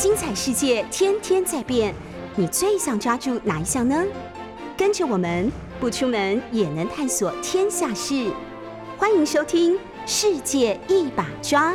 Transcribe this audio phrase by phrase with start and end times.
[0.00, 1.94] 精彩世界天天在变，
[2.34, 4.02] 你最想抓住哪一项呢？
[4.74, 8.32] 跟着我们不出门也能探索天下事，
[8.96, 9.74] 欢迎收听
[10.06, 11.74] 《世界一把抓》。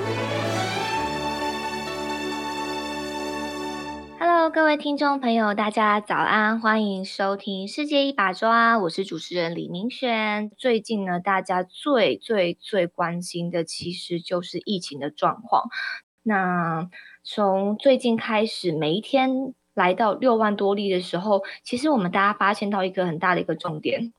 [4.17, 10.49] Hello，各位听众朋友，大家早安，欢迎收听《世界一把抓》，我是主持人李明轩。
[10.57, 15.69] 最近呢，大家最最最关心的其实就是疫情的状况。
[16.23, 16.89] 那
[17.27, 24.13] 从最近开始，每一天来到六万多例的时候，其实我们大家发现到一个很大的一个重点，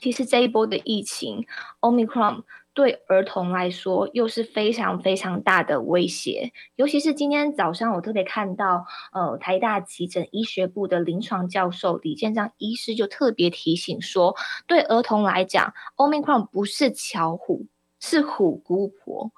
[0.00, 1.46] 其实这一波的疫情
[1.80, 6.52] ，Omicron 对儿童来说又是非常非常大的威胁。
[6.76, 14.36] 尤其是今天早上，我特别看到，呃，台大急诊医学部的临床教授李建章医师就特别提醒说，
[14.68, 17.66] 对儿童来讲，Omicron 不是巧虎，
[17.98, 19.32] 是虎姑婆，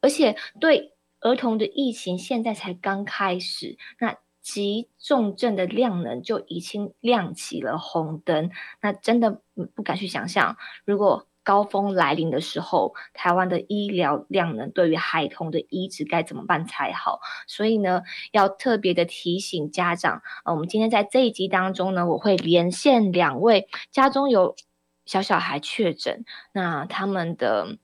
[0.00, 0.91] 而且对。
[1.22, 9.40] 儿童的疫情现在才刚开始，那急重症的量能就已经亮起了红灯，那真的
[9.74, 17.20] 不敢去想象，如果高峰来临的时候，台湾的医疗量能对于孩童的医治该怎么办才好？
[17.46, 24.56] 所以呢，要特别的提醒家长，呃，我们今天在这一集当中呢，我会连线两位家中有
[25.04, 27.78] 小小孩确诊，那他们的。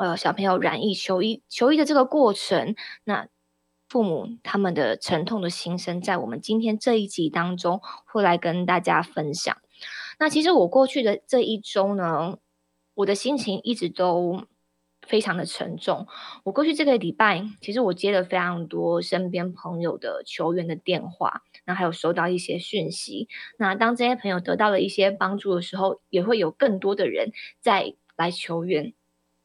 [0.00, 3.28] 呃，小朋友染疫求医求医的这个过程，那
[3.86, 9.54] 父母他们的沉痛的心声，在我们今天这一集当中会来跟大家分享。
[10.18, 12.38] 那其实我过去的这一周呢，
[12.94, 14.46] 我的心情一直都
[15.06, 16.06] 非常的沉重。
[16.44, 23.28] 我过去这个礼拜，其实我接了非常多身边朋友的求援的电话，那还有收到一些讯息。
[23.58, 28.94] 那当这些朋友得到了一些帮助的时候，也会有更多的人在来求援。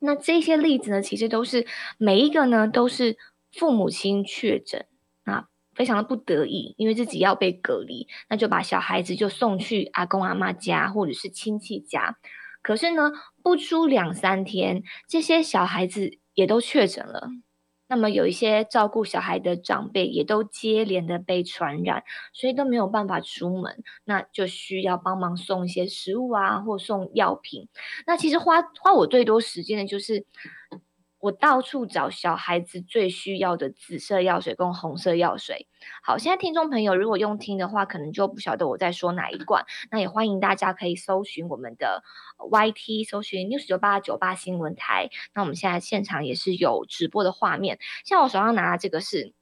[0.05, 1.65] 那这些例子呢，其实都是
[1.97, 3.17] 每一个呢，都是
[3.51, 4.85] 父母亲确诊，
[5.23, 12.17] 啊，非常的不得已，因为自己要被隔离，那就把小孩子就送去阿公阿妈家或者是亲戚家，
[12.61, 13.11] 可是呢，
[13.43, 17.29] 不出两三天，这些小孩子也都确诊了。
[17.87, 22.03] 那么有一些照顾小孩的长辈也都接连的被传染，
[22.33, 27.67] 所以都没有办法出门，那就需要帮忙送一些食物啊，或送药品。
[28.07, 30.25] 那其实花花我最多时间的就是。
[31.25, 35.67] 我到处找小孩子最需要的紫色药水跟红色药水。
[36.03, 39.65] 好，现在听众朋友如果用听的话，可能就不晓得我在说哪一罐。
[39.89, 42.03] 那也欢迎大家可以搜寻我们的
[42.37, 45.09] YT，搜寻 news 九八九八新闻台。
[45.33, 47.79] 那我们现在现场也是有直播的画面。
[48.05, 49.33] 像我手上拿的这个是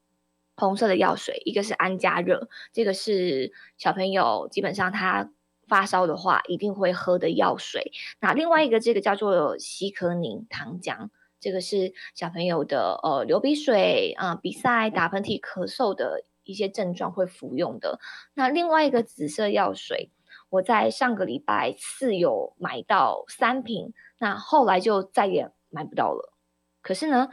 [0.56, 5.32] 红色的药水，一个是安佳热，这个是小朋友基本上他
[5.68, 7.92] 发烧的话一定会喝的药水。
[8.22, 11.10] 那另外一个这个叫做西可宁糖浆。
[11.44, 18.00] 这个是小朋友的呃流鼻水啊、鼻塞、打喷嚏、咳嗽的一些症状会服用的。
[18.34, 20.10] 那另外一个紫色药水，
[20.48, 26.34] 我在上个礼拜四有买到三瓶，那后来就再也买不到了。
[26.82, 27.28] 可是呢，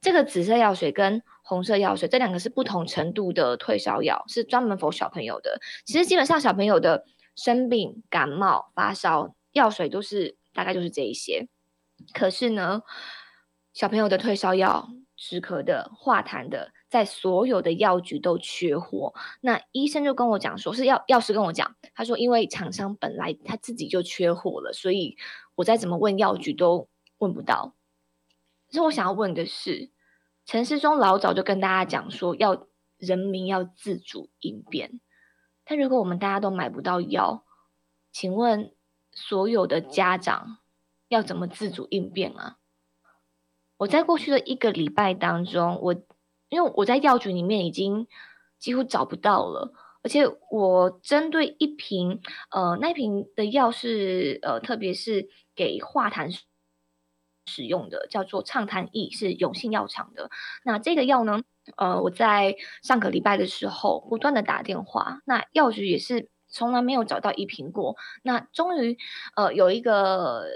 [0.00, 5.60] 这个紫色药水跟红色药水这两个是不同程度的退烧药，是专门否小朋友的。
[5.84, 11.48] 其实基本上小朋友的生病、感冒、发烧药水都是大概就是这一些。
[12.14, 12.82] 可是呢。
[13.76, 19.12] 小朋友的退烧药、止咳的、化痰的，在所有的药局都缺货。
[19.42, 25.18] 那医生就跟我讲说，是药药师跟我讲，他说因为厂商本来他自己就缺货了，所以
[25.56, 26.88] 我再怎么问药局都
[27.18, 27.74] 问不到。
[28.68, 29.90] 可是我想要问的是，
[30.46, 32.66] 陈世忠老早就跟大家讲说，要
[32.96, 35.00] 人民要自主应变。
[35.66, 37.44] 但如果我们大家都买不到药，
[38.10, 38.74] 请问
[39.12, 40.60] 所有的家长
[41.08, 42.56] 要怎么自主应变啊？
[43.78, 45.94] 我在过去的一个礼拜当中，我
[46.48, 48.06] 因为我在药局里面已经
[48.58, 49.72] 几乎找不到了，
[50.02, 52.20] 而且我针对一瓶
[52.50, 56.34] 呃那瓶的药是呃特别是给化痰
[57.44, 60.30] 使用的，叫做畅痰液，是永信药厂的。
[60.64, 61.42] 那这个药呢，
[61.76, 67.96] 呃我在上个礼拜的时候不断的打电话，那药局也是从来没有找到一瓶过。
[68.22, 68.96] 那终于
[69.36, 70.46] 呃有一个。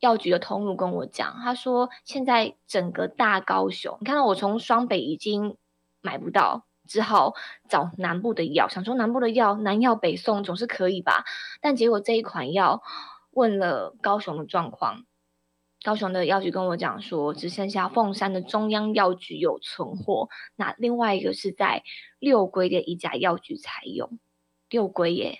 [0.00, 5.56] 药局的通路跟我讲，他说现在整个大高雄，你看到我从双北已经
[6.00, 7.34] 买不到，只好
[7.68, 11.24] 找南部的药，想说南部的药南药北送总是可以吧？
[11.60, 12.82] 但结果这一款药
[13.30, 15.04] 问了高雄的状况，
[15.82, 21.82] 高雄的药局跟我讲说，只剩下凤山的中央药局有存货，那另外一个是在
[22.18, 24.10] 六龟的一家药局才有，
[24.68, 25.38] 六龟耶。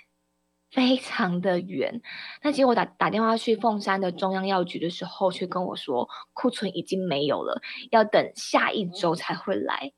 [0.70, 2.02] 非常的远，
[2.42, 9.92] 那结果打打电话去凤山的中央药局的时候，却跟我说库存已经没有了，要等下一周才会来。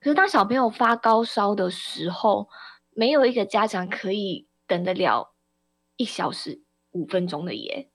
[0.00, 2.48] 可是当小朋友发高烧的时候，
[2.90, 5.34] 没有一个家长可以等得了
[5.96, 7.90] 一小时五分钟的耶。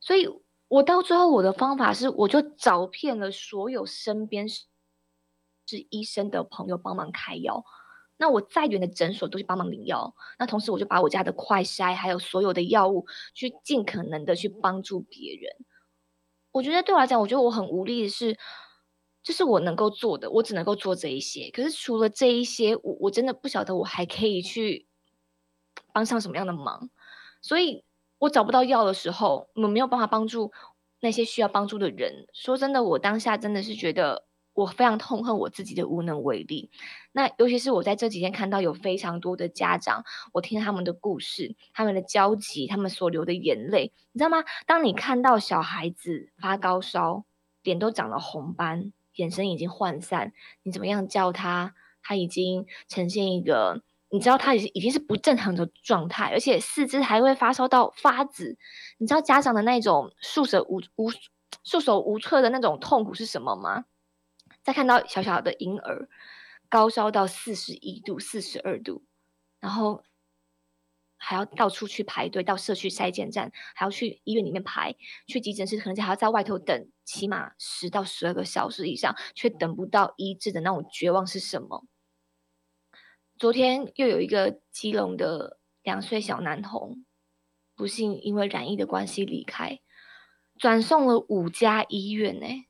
[0.00, 0.28] 所以
[0.68, 4.64] 我到最后我的方法是，我就找遍了所有身边是
[5.66, 7.64] 是医生的朋友帮忙开药。
[8.20, 15.52] 那我再远的诊所都去帮忙领药，那同时我就把我家的快筛还有所有的药物，去尽可能的去帮助别人。
[16.50, 18.36] 我觉得对我来讲，我觉得我很无力的是，
[19.22, 21.48] 这是我能够做的，我只能够做这一些。
[21.52, 24.88] 可是除了这一些，我我真的不晓得我还可以去
[25.92, 26.90] 帮上什么样的忙。
[27.40, 27.84] 所以
[28.18, 30.50] 我找不到药的时候，我没有办法帮助
[31.00, 32.26] 那些需要帮助的人。
[32.32, 34.27] 说真的，我当下真的是觉得。
[34.58, 36.68] 我非常痛恨我自己的无能为力。
[37.12, 44.42] 那尤其是我在这几天看到有非常多的家长，我听他们的故事，他们的焦急，他们所流的眼泪，你知道吗？
[44.66, 47.24] 当你看到小孩子发高烧，
[47.62, 50.32] 脸都长了红斑，眼神已经涣散，
[50.64, 51.74] 你怎么样叫他？
[52.02, 58.58] 他已经呈现一个，你知道他已经已经是不正常的状态，而且四肢还会发烧到发紫。
[58.98, 61.12] 你知道家长的那种束手无无
[61.62, 63.84] 束手无策的那种痛苦是什么吗？
[64.68, 66.10] 再看到小小的婴儿
[66.68, 69.02] 高烧到四十一度、四十二度，
[69.60, 70.04] 然后
[71.16, 74.94] 还要到处去排队，到社区筛检站，还要去医院里面排，
[75.26, 81.86] 去急诊室，可能还要在外头等起码十到十二个小时以上，却等不到医治的那种绝望是什么？
[83.38, 87.06] 昨天又有一个基隆的两岁小男童，
[87.74, 89.80] 不幸因为染疫的关系离开，
[90.58, 92.67] 转送了五家医院呢。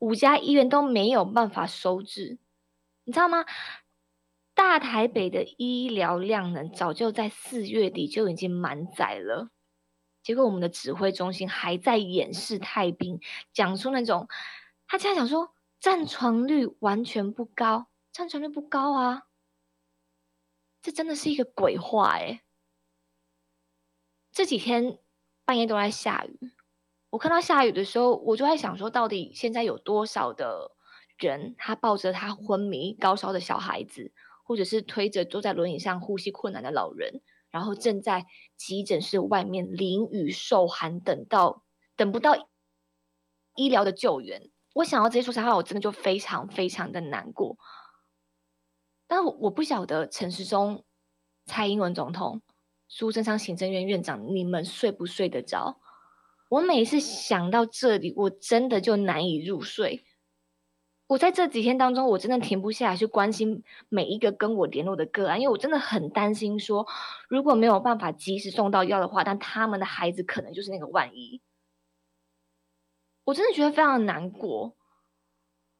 [0.00, 2.38] 五家医院都没有办法收治，
[3.04, 3.46] 你知道吗？
[4.52, 9.50] 大台北的医疗量能早就在四月底就已经满载了，
[10.22, 13.20] 结果我们的指挥中心还在掩饰太平，
[13.54, 14.28] 讲出那种
[14.86, 19.28] 他竟然讲说占床率完全不高，占床率不高啊，
[20.82, 22.42] 这真的是一个鬼话哎！
[24.30, 24.98] 这几天
[25.44, 26.52] 半夜都在下雨。
[27.10, 30.70] 我看到下雨的时候，我就在想说，到底现在有多少的
[31.18, 34.12] 人，他抱着他昏迷、高烧的小孩子，
[34.44, 37.20] 或者是推着坐在轮椅上呼吸困难的老人，
[37.50, 38.26] 然后正在
[38.56, 41.64] 急诊室外面淋雨受寒，等到
[41.96, 42.48] 等不到
[43.56, 44.50] 医疗的救援。
[44.74, 47.58] 我想要这些说实话，我真的就非常非常的难过。
[49.08, 50.84] 但我我不晓得陈时中、
[51.44, 52.40] 蔡英文总统、
[52.86, 55.80] 苏贞昌行政院院长，你们睡不睡得着？
[56.50, 60.04] 我每次想到这里，我真的就难以入睡。
[61.06, 66.88] 我在这几天当中，我真的停不下来去关心每一个跟我联络的个案，因为我真的很担心，说
[67.28, 71.40] 如果没有办法及时送到药的话，但他们的孩子可能就是那个万一。
[73.24, 74.76] 我真的觉得非常难过。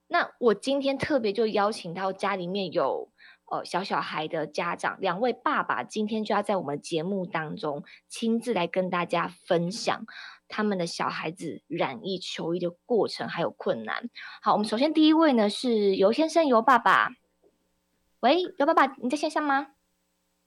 [0.06, 3.10] 那我今天特别就邀请到家里面有
[3.50, 10.06] 呃小小孩的家长，两位爸爸，今天就要在我们节目当中亲自来跟大家分享。
[10.50, 14.10] 他们的小孩子染疫求医的过程还有困难。
[14.42, 17.08] 好，我们首先第一位呢是尤先生，尤爸爸。
[18.20, 19.68] 喂，尤爸爸，你在线上吗？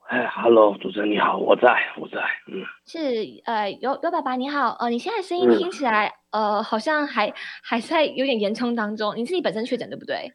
[0.10, 2.62] 哎，Hello，主持人你好，我在，我在，嗯。
[2.86, 7.34] 是，呃，尤尤爸爸你好，呃，你现在声音听起来，呃，好像还
[7.64, 9.16] 还在有点严重当中。
[9.16, 10.34] 你自己本身确诊对不对？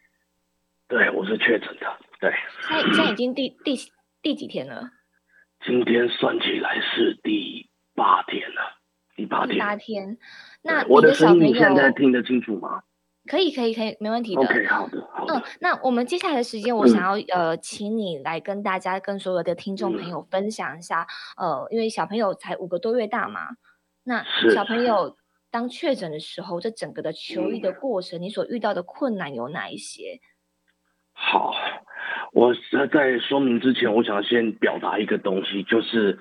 [0.89, 2.32] 对，我是确诊的，对。
[2.67, 3.77] 现在现在已经第第
[4.22, 4.91] 第几天了？
[5.67, 8.78] 今天算起来是第八天了。
[9.19, 10.17] 第八天，
[10.63, 12.84] 那我的小朋友现在听得清楚吗？
[13.27, 14.41] 可以，可以，可以，没问题的。
[14.43, 15.34] OK，好的，好的。
[15.34, 21.05] 嗯，那我们接下来的时间，我想要呃，请你来跟大家、跟所有的听众朋友分享一下，
[21.37, 23.41] 呃，因为小朋友才五个多月大嘛，
[24.05, 25.17] 那小朋友
[25.51, 30.20] 当确诊的时候，这整个的求医的过程，你所遇到的困难有哪一些？
[31.13, 31.53] 好，
[32.32, 32.55] 我
[32.93, 36.20] 在说明之前，我想先表达一个东西，就是。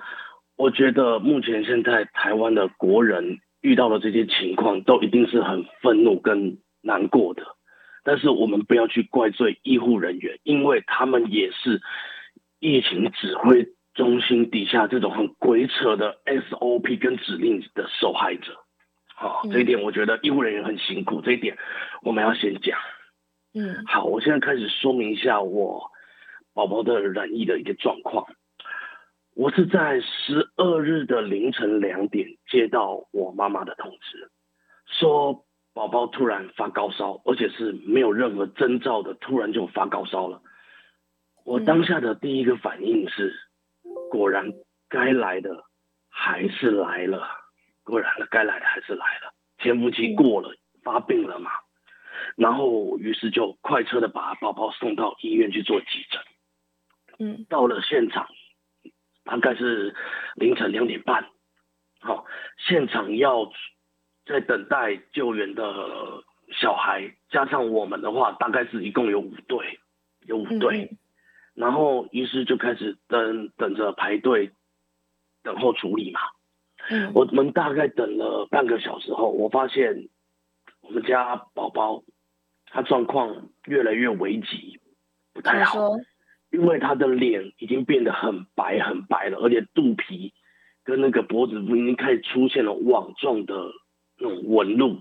[0.58, 7.44] 我觉得目前现在台湾的国人遇到的这些情况，都一定是很愤怒跟难过的。
[8.02, 11.80] 但是我们不要去怪罪医护人员，因为他们也是
[12.58, 18.58] 疫情指挥中心底下这种很鬼扯的 SOP 跟指令的受害者。
[19.14, 21.56] 好，这一点我觉得医护人员很辛苦，这一点
[22.02, 22.78] 我们要先讲。
[23.54, 25.90] 嗯，好，我现在开始说明一下我
[26.52, 28.26] 宝宝的染疫的一个状况。
[29.38, 34.32] 我是在十二日的凌晨两点接到我妈妈的通知，
[34.84, 40.42] 说宝宝突然发高烧，而且是没有任何征兆的，突然就发高烧了。
[41.44, 43.32] 我当下的第一个反应是，
[44.10, 44.54] 果然
[44.88, 45.62] 该来的
[46.08, 47.24] 还是来了，
[47.84, 50.52] 果然了该来的还是来了，潜伏期过了，
[50.82, 51.52] 发病了嘛。
[52.34, 56.20] 然后于是就快车的把宝宝送到医院去做急诊。
[57.20, 58.26] 嗯，到了现场，
[59.28, 59.94] 大概是
[60.36, 61.26] 凌晨两点半。
[62.00, 62.24] 好，
[62.56, 63.52] 现场要
[64.24, 69.78] 在等待救援的小孩，加上我们的话，大概是一共有五队，
[70.24, 70.96] 有五队。
[71.54, 74.52] 然后医师就开始等等着排队
[75.42, 76.20] 等候处理嘛。
[76.88, 80.08] 嗯，我们大概等了半个小时后，我发现
[80.80, 82.02] 我们家宝宝
[82.70, 84.80] 他状况越来越危急，
[85.34, 85.90] 不太好。
[86.50, 90.32] 因为他的脸已经变得很白很白了，而且肚皮
[90.84, 93.54] 跟那个脖子部已经开始出现了网状的
[94.18, 95.00] 那种纹路。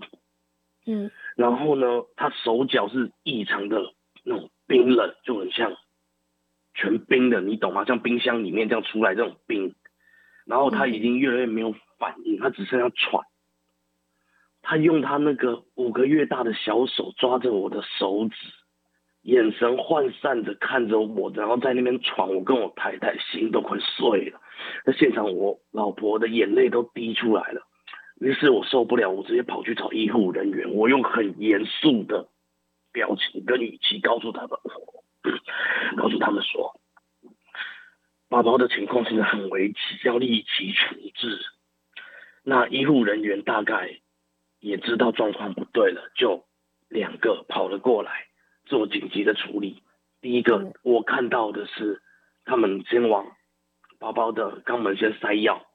[0.86, 5.76] 嗯，然后呢，他手脚是异常的那种冰冷，就很像
[6.74, 7.86] 全冰的，你懂吗？
[7.86, 9.76] 像冰箱里面这样出来这种冰。
[10.46, 13.24] 然后他已经越来越没有反应，他只剩下喘。
[14.62, 18.36] 他用他那个五个月大的小手抓着我的手指。
[19.28, 24.40] 眼神涣散的看着我，然后在那边喘，我跟我太太心都快碎了。
[24.86, 27.62] 在现场，我老婆的眼泪都滴出来了。
[28.22, 32.30] 于是我受不了，我直接跑去找医护人员，我用很严肃的
[32.94, 34.58] 表情跟语气告诉他们，
[35.98, 36.80] 告诉他们说，
[38.30, 41.38] 宝宝的情况现在很危急，要立即处置。
[42.44, 44.00] 那医护人员大概
[44.62, 46.46] 也知道状况不对了，就
[46.88, 48.28] 两个跑了过来。
[48.68, 49.82] 做紧急的处理。
[50.20, 52.02] 第一个，我看到的是
[52.44, 53.26] 他们先往
[54.00, 55.66] 宝宝的肛门先塞药，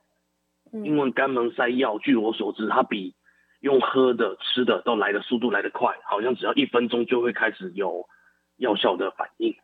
[0.72, 3.14] 因为肛门塞药，据我所知，它比
[3.60, 8.08] 用喝的、吃的都来的速度来得快，好像只要一分钟就会开始有
[8.56, 9.56] 药效的反应。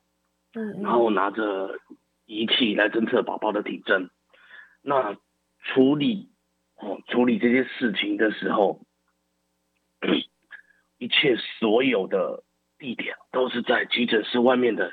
[0.55, 1.79] 嗯，然后拿着
[2.25, 4.11] 仪器来侦测宝宝的体征。
[4.81, 5.17] 那
[5.65, 6.31] 处理
[6.77, 8.81] 哦，处理这些事情的时候，
[10.99, 12.45] 一切所有的。
[12.79, 14.93] 地点都是在急诊室外面的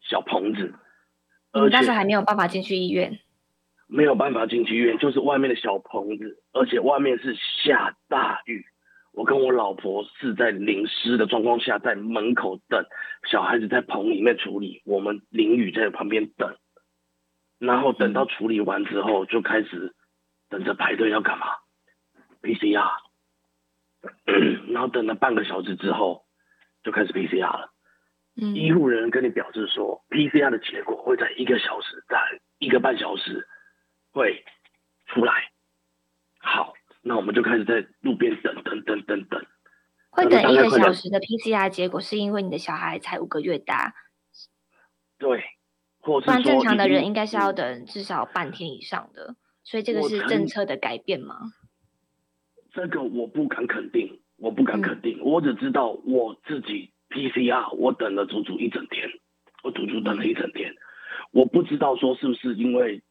[0.00, 0.74] 小棚子，
[1.52, 3.18] 嗯，但是还没有办法进去医院，
[3.86, 8.64] 没有办法进去医院，就是外面的小棚子，而且外面是下大雨。
[9.12, 12.84] 我跟我老婆是在淋湿的状况下，在门口等
[13.30, 16.56] 小孩子在棚里面处理，我们淋雨在旁边等，
[17.58, 19.94] 然后等到处理完之后，就开始
[20.50, 21.46] 等着排队要干嘛
[22.42, 22.90] ？PCR，
[24.72, 26.25] 然后等了半个小时之后。
[26.86, 27.72] 就开始 PCR 了，
[28.40, 32.16] 嗯，医护人员跟你表示说，PCR 的结果会在一个小时，在
[32.60, 33.44] 一个半小时
[34.12, 34.44] 会
[35.06, 35.50] 出来。
[36.38, 39.44] 好，那我们就开始在路边等等等等等。
[40.10, 43.96] 会等一个小时的 PCR 结果，是因为你的小孩才五个月大。
[45.18, 45.42] 对，
[45.98, 51.52] 或不然正常的人应该是要等至少半天以上的，所以这个是政策的改变吗？
[52.70, 54.20] 这个我不敢肯定。
[54.38, 59.08] 我不敢肯定，我只知道我自己 PCR，我等了足足一整天，
[59.62, 60.74] 我足足等了一整天。
[61.32, 63.02] 我不知道说是不是因为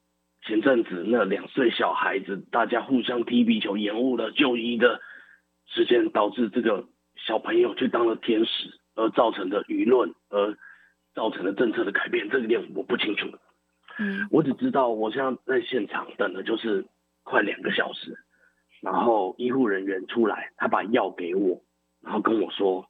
[0.43, 5.01] 前阵子那两岁小孩子大家互相踢皮球，延误了就医的
[5.67, 10.55] 时间，导致这个小朋友去当了天使，而造成的舆论，而
[11.15, 13.27] 造成的政策的改变，这一点我不清楚。
[13.97, 16.85] 嗯，我只知道我现在在现场等的就是
[17.23, 18.24] 快两个小时。
[18.85, 21.63] 然后医护人员出来，他把药给我，
[22.03, 22.87] 然后跟我说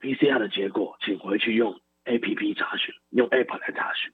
[0.00, 4.12] ，PCR 的结果，请回去用 APP 查询，用 App 来查询。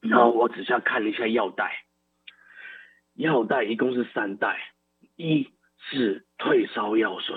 [0.00, 1.84] 然后我只需要看了一下药袋，
[3.14, 4.58] 药袋一共是三袋，
[5.14, 7.36] 一是退烧药水，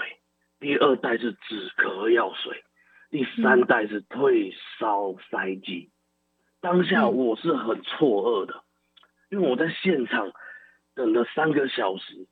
[0.59, 2.63] 第二袋是止咳药水，
[3.11, 5.91] 第三袋是退烧塞剂。
[6.61, 8.63] 当下我是很错愕的，
[9.29, 10.31] 因为我在现场
[10.95, 12.27] 等了三个小时。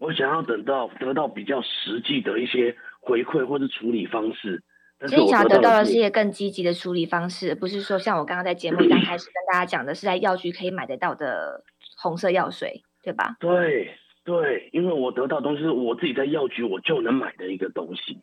[0.00, 4.62] 我想要等到得到比较实际的一些回馈或者处理方式，
[5.06, 11.62] 所以想要得到的是一个更积极的处理方式，不是说像我刚刚在节目刚开始跟大家讲的，是在药局可以买得到的
[11.98, 13.36] 红色药水，对吧？
[13.38, 18.18] 对对，因为我得到东西是我自己在药局我就能买的一个东西。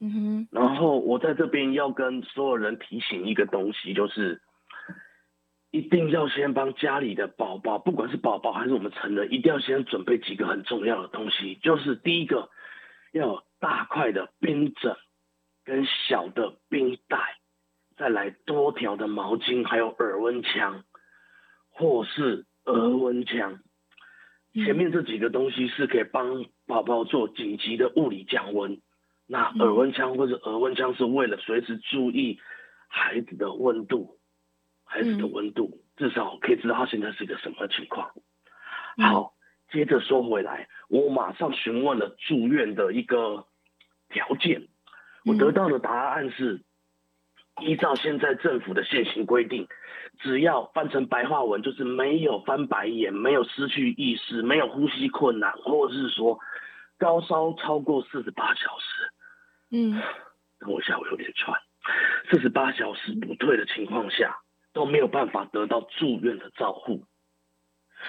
[0.00, 0.48] 嗯哼。
[0.52, 4.40] 然后我在这边要跟所有人提醒一个东西，就是。
[5.70, 11.56] 一定要先帮家里的宝宝，不管是宝宝还是我们成人，一定要先准备几个很重要的东西。
[11.56, 12.48] 就是第一个，
[13.12, 14.96] 要大块的冰枕
[15.64, 17.18] 跟小的冰袋，
[17.98, 20.84] 再来多条的毛巾，还有耳温枪
[21.70, 23.60] 或是额温枪。
[24.54, 28.80] 前面这几个东西是可以帮宝宝做紧急的物理降温。
[29.26, 32.40] 那耳温枪或者额温枪是为了随时注意
[32.88, 34.17] 孩子的温度。
[34.88, 38.10] 孩子的温度，至少可以知道他现在是一个什么情况。
[38.96, 39.34] 好，
[39.70, 43.46] 接着说回来，我马上询问了住院的一个
[44.08, 44.66] 条件。
[45.24, 46.62] 我得到的答案是，
[47.60, 49.68] 依照现在政府的现行规定，
[50.20, 56.38] 只要翻成白话文，就是没有翻白眼，没有失去意识，没有呼吸困难，或者是说
[56.98, 59.12] 高烧超过四十八小时。
[59.70, 60.00] 嗯，
[60.58, 61.60] 等我一下，我有点喘。
[62.30, 64.38] 四十八小时不退的情况下，
[64.72, 67.04] 都没有办法得到住院的照护。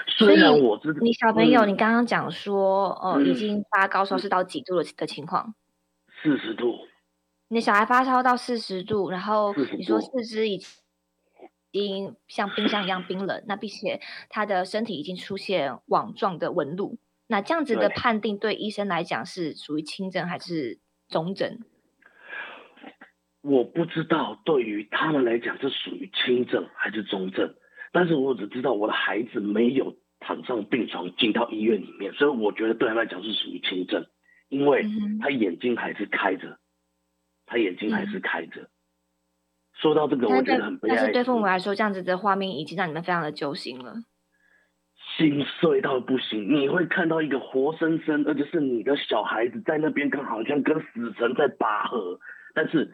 [0.08, 5.56] 虽然我知道你小朋友，嗯你刚刚讲说，呃，嗯已经发高烧是到几度的的情况？
[6.22, 6.76] 四十度，
[7.48, 10.62] 你的小孩发烧到四十度，然后你说四肢已
[11.72, 14.00] 经像冰箱一样冰冷，那并且
[14.30, 21.60] 他的身体已经出现网状的纹路，那这样子的判定对医生来讲是属于轻症还是中症？
[23.42, 27.56] 我不知道对于他们来讲这属于轻症还是中症，
[27.92, 34.06] 但是我只知道我的孩子没有躺上病床进到医院里面，所以我觉得对他来讲是属于轻症，
[34.50, 34.86] 因为
[35.22, 36.60] 他眼睛还是开着，
[37.46, 38.70] 他眼睛还嗯是开着。
[39.76, 40.96] 说到这个，我觉得很悲哀。
[40.98, 43.94] 但是对父母来说，这样子的画面已经让你们非常的揪心了。
[45.18, 52.20] 心碎到不行，你会看到一个活生生，而且是你的小孩子在那边，跟好像跟死神在拔河，
[52.54, 52.92] 但是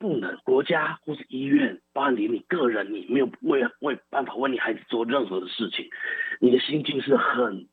[0.00, 5.90] 不能国家或是医院，包含你你个人，你没有为为办法为你孩子做任何的事情，
[6.40, 7.68] 你的心境是很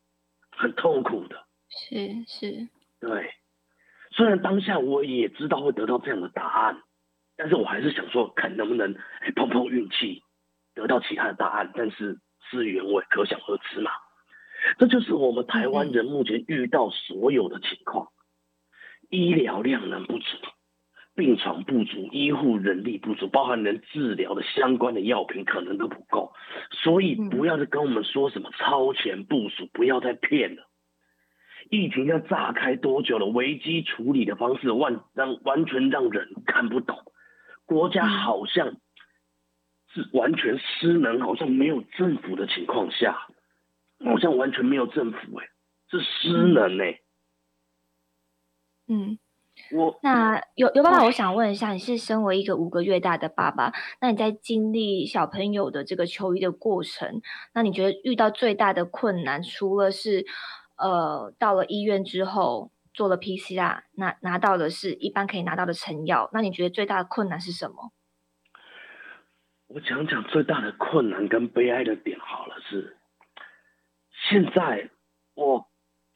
[0.51, 1.45] 很痛苦的。
[1.69, 2.67] 是是，
[2.99, 3.31] 对，
[4.11, 6.83] 虽然当下我也知道会得到这样的答案，
[7.37, 10.21] 但是我还是想说，看能不能哎碰碰运气，
[10.75, 11.71] 得到其他的答案。
[11.73, 12.19] 但是
[12.51, 13.89] 事与愿违，可想而知嘛。
[14.77, 18.09] 这就是我们台湾人目前遇到所有的情况：
[19.09, 20.37] 医疗量能不足，
[21.17, 26.31] 病床不足，医护人力不足，包含能治疗的相关的药品可能都不够。
[26.71, 30.69] 所以不要再跟我们说什么超前部署，不要再骗了。
[31.71, 33.25] 疫情要炸开多久了？
[33.25, 36.99] 危机处理的方式完让完全让人看不懂，
[37.65, 38.77] 国家好像
[39.91, 43.27] 是完全失能，好像没有政府的情况下，
[44.05, 45.49] 好像完全没有政府、哎，
[45.89, 46.99] 是失能哎、
[48.87, 49.17] 嗯。
[49.71, 57.21] 我那有有爸爸，我想问一下，你是身为一个五个月大的爸爸，那你在经历小朋友的这个求医的过程，
[57.53, 60.25] 那你觉得遇到最大的困难，除了是
[60.77, 67.91] 呃到了医院之后做了 PCR，拿拿到的是一般可以拿到的成药，那你觉得最大的困难是什么？
[69.67, 72.95] 我讲讲最大的困难跟悲哀的点好了，是
[74.29, 74.89] 现在
[75.33, 75.67] 我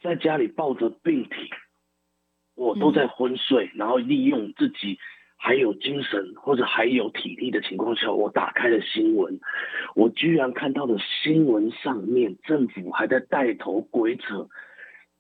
[0.01, 1.35] 在家里抱着病体，
[2.55, 4.99] 我都在昏睡，然后利用自己
[5.37, 9.39] 还有精神或者还有体力的情况下，我打开了新闻，
[9.95, 14.47] 我居然看到了新闻上面政府还在带头鬼扯，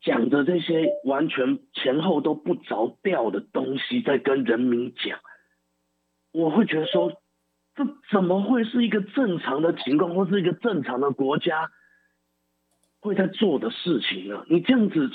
[0.01, 5.19] 讲着这些完全前后都不着调的东西，在跟人民讲，
[6.31, 7.13] 我会觉得说。
[7.73, 11.71] 这怎么会是一个正常的情况，或是一个正常的国家
[12.99, 14.45] 会在做的事情呢？
[14.49, 15.09] 你这样子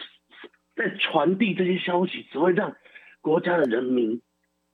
[0.77, 2.77] 在传递这些消息，只会让
[3.23, 4.23] 国家的人民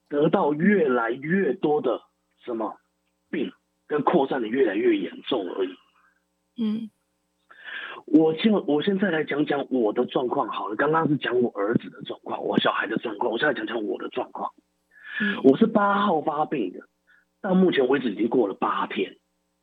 [0.09, 2.03] 得到越来越多的
[2.45, 2.77] 什么
[3.31, 3.53] 病，
[3.87, 5.75] 跟扩散的越来越严重而已。
[6.61, 6.91] 嗯
[8.05, 14.51] 我现我现在来讲讲我的状况好了，刚刚是讲我儿子的状况，我小孩的状况，我现在讲讲我的状况。
[15.21, 16.81] 嗯我是八号发病的，
[17.41, 19.17] 到目前为止已经过了八天。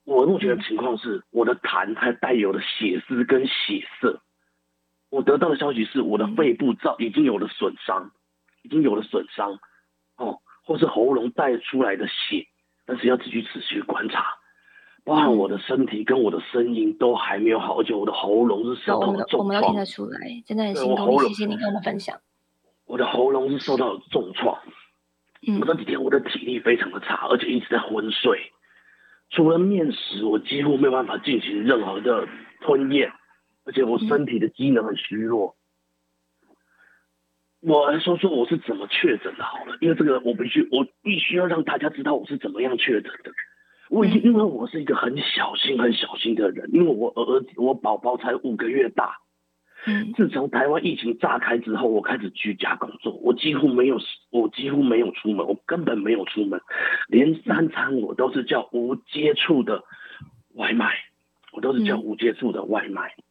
[0.06, 4.21] 我目前的情况是，我的痰还带有了血丝跟血色。
[5.10, 8.12] 我得到的消息是，我的肺部造已经有了损伤，
[8.63, 9.60] 已经有了损伤，
[10.17, 12.48] 哦，或是喉咙带出来的血，
[12.86, 14.36] 但是要继续持续观察。
[15.06, 22.19] 包含我的身体跟我的声音都还没有好，而且我的喉咙是受我到了重创我们都听创得，出来，真的很谢谢你跟我们分享。
[22.86, 24.60] 我的喉咙是受到了重创。
[25.48, 28.52] 嗯我这几天我的体力非常的差，而且一直在昏睡。
[29.30, 32.28] 除了面食，我几乎没有办法进行任何的
[32.62, 33.12] 吞咽，
[33.69, 35.55] 而且我身体的机能很虚弱。
[37.62, 43.32] 我来说说我是怎么确诊的好了，因为这个我必须我必须要让大家知道我是怎么样确诊的。
[43.91, 49.17] 我已经因为我是一个很小心很小心的人，因为我儿子我宝宝才五个月大，
[49.86, 53.99] 嗯自从台湾疫情炸开之后，我开始居家工作，我几乎没有，
[54.32, 56.60] 我几乎没有出门，我根本没有出门，
[57.08, 59.84] 连三餐我都是叫无接触的
[60.55, 60.95] 外卖，
[61.51, 63.23] 我都是叫嗯无接触的外卖，嗯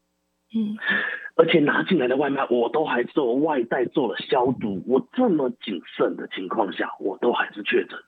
[1.36, 8.04] 而且拿进来的外卖我都还做外带做了消毒，我这么谨慎的情况下，我都还是确诊了。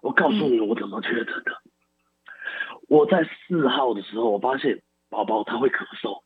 [0.00, 1.52] 我告诉你我怎么确诊的，
[2.88, 6.22] 我在四号的时候，我发现宝宝他会咳嗽。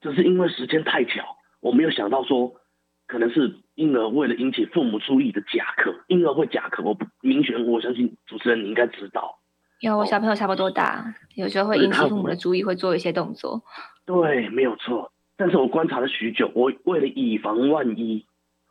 [0.00, 2.54] 只是因为时间太巧，我没有想到说，
[3.06, 9.39] 可能是婴儿为了引起父母注意的假咳，婴儿会假咳，我不明显，我相信主持人你应该知道。
[9.80, 13.62] 有我小朋友差不多大，有时候会引起父母的注意，会做一些动作。
[14.04, 15.10] 对，没有错。
[15.36, 18.26] 但是我观察了许久，我为了以防万一，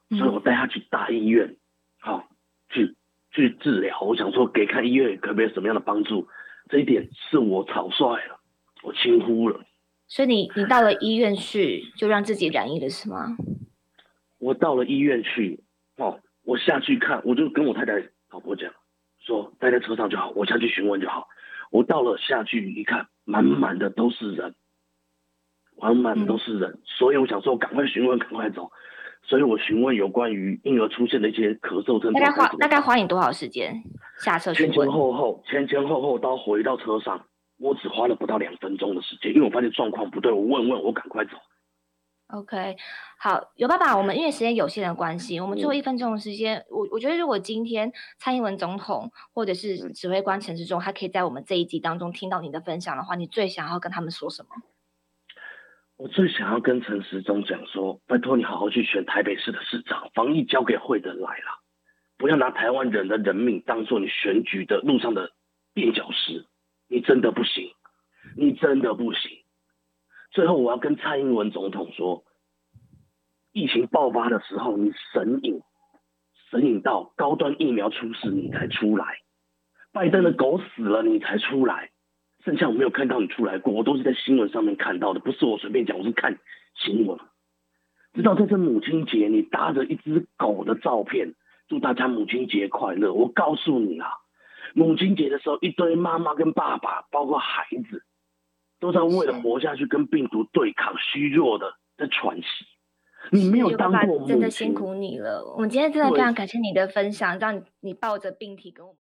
[0.10, 1.56] 所以我带他去大医院，
[2.00, 2.30] 好
[2.70, 2.96] 去
[3.32, 4.00] 去治疗。
[4.02, 6.28] 我想说，给看医院可不可以什么样的帮助？
[6.70, 8.40] 这一点是我草率了，
[8.84, 9.62] 我轻忽了。
[10.08, 13.36] 所以你你到了医院去，就让自己染疫了是吗？
[14.38, 15.64] 我到了医院去，
[15.98, 17.94] 哦，我下去看，我就跟我太太
[18.30, 18.72] 老婆讲，
[19.30, 21.28] 说待在车上就好，我下去询问就好。
[21.70, 24.56] 我到了下去一看，满满的都是人，
[25.80, 28.72] 满满的都是人，所以我想说赶快询问，赶快走。
[29.22, 32.14] 所以我询问有关于婴儿出现的一些咳嗽症状。
[32.14, 33.72] 大概花大概花你多少时间
[34.18, 37.24] 下车前前后后，前前后后到回到车上，
[37.60, 41.38] 我只花了不到两分钟的时间，因为我发现状况不对，我问问我赶快走。
[42.30, 42.78] OK，
[43.18, 54.50] 好，有爸爸，我们因为时间有限的关系，我们最后一分钟的时间，我我觉得如果今天蔡英文总统或者是指挥官陈时中，他可以在我们这一集当中听到你的分享的话，你最想要跟他们说什么？
[55.98, 61.64] 我最想要跟陈时中讲说，拜托你好好去选台北市的市长，防疫交给会的来了，
[62.20, 65.32] 不要拿台湾人的人命当做你选举的路上的
[65.74, 66.46] 垫脚石，
[66.88, 67.74] 你真的不行，
[68.38, 69.39] 你真的不行。
[70.32, 72.24] 最后，我要跟蔡英文总统说，
[73.52, 75.62] 疫情爆发的时候，你神隐，
[76.52, 79.06] 神隐到高端疫苗出事你才出来，
[79.92, 81.90] 拜登的狗死了你才出来，
[82.46, 86.38] 剩下我没有看到你出来过，我都是在新闻上面看到的，不是我随便讲，我是看
[86.76, 87.20] 新闻。
[88.14, 91.34] 直到这次母亲节，你搭着一只狗的照片，
[91.68, 93.14] 祝大家母亲节快乐。
[93.14, 94.10] 我告诉你啊，
[94.76, 98.04] 母亲节的时候，一堆妈妈跟爸爸，包括孩子。
[98.80, 102.66] 都在为了活下去跟病毒对抗，虚弱的在喘息。
[103.32, 105.44] 你没有当过真的辛苦你了。
[105.56, 109.00] 我们今天真的非常感谢你的分享，让你抱着病体跟我们。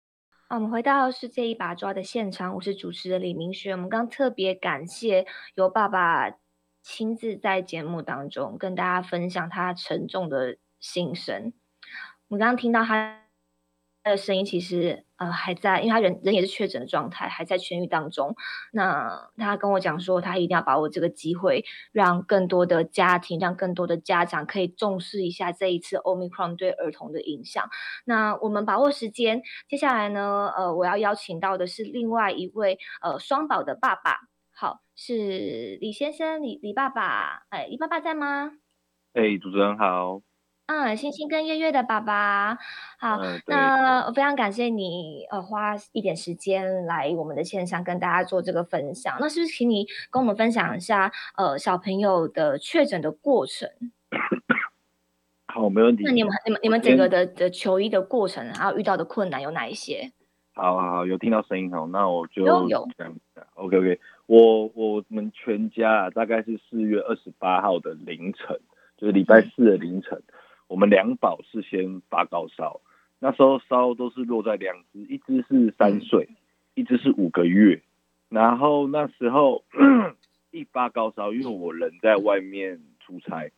[0.49, 3.75] 我们回到世界一把抓的现场，我是主持人李明轩。
[3.75, 6.31] 我们刚特别感谢由爸爸
[6.81, 11.51] 亲自在节目当中跟大家分享他沉重的心声。
[12.27, 12.83] 我们刚刚听到。
[12.83, 18.35] 他的声音其实呃还在，因为他人人也是确诊的状态，还在痊愈当中。
[18.71, 27.69] 那他跟我讲说，他一定要把握这个机会，让更多的家庭，让更多的家长可以重视一下这一次 Omicron 对儿童的影响。
[28.05, 34.17] 那我们把握时间，接下来呢，呃，我要邀请到的是另外一位呃双宝的爸爸，
[34.51, 38.51] 好，是李先生，李李爸爸，哎，李爸爸在吗？
[39.13, 40.21] 哎，主持人好。
[40.65, 42.57] 嗯，星星跟月月的爸爸，
[42.97, 49.17] 好，那我非常感谢你，呃，花一点时间来我们的线上跟大家做这个分享。
[49.19, 53.69] 那是不是请你跟我们分享一下，呃，小朋友的确诊的过程？
[55.47, 56.03] 好，没问题。
[56.05, 60.13] 那你们、你们、你们整个的的求医的过程，还有遇到的困难有哪一些？
[60.53, 62.87] 好好好，有听到声音好，那我就有有。
[63.55, 68.59] OK OK，我我们全家啊，大概是四月二十八号的凌晨，
[68.97, 70.23] 就是礼拜四的凌晨。
[70.73, 72.81] 我们两宝是先发高烧，
[73.19, 76.29] 那时候烧都是落在两只，一只是三岁，
[76.73, 77.83] 一只是五个月。
[78.27, 79.63] 然后那时候
[80.49, 83.51] 一发高烧，因为我人在外面出差，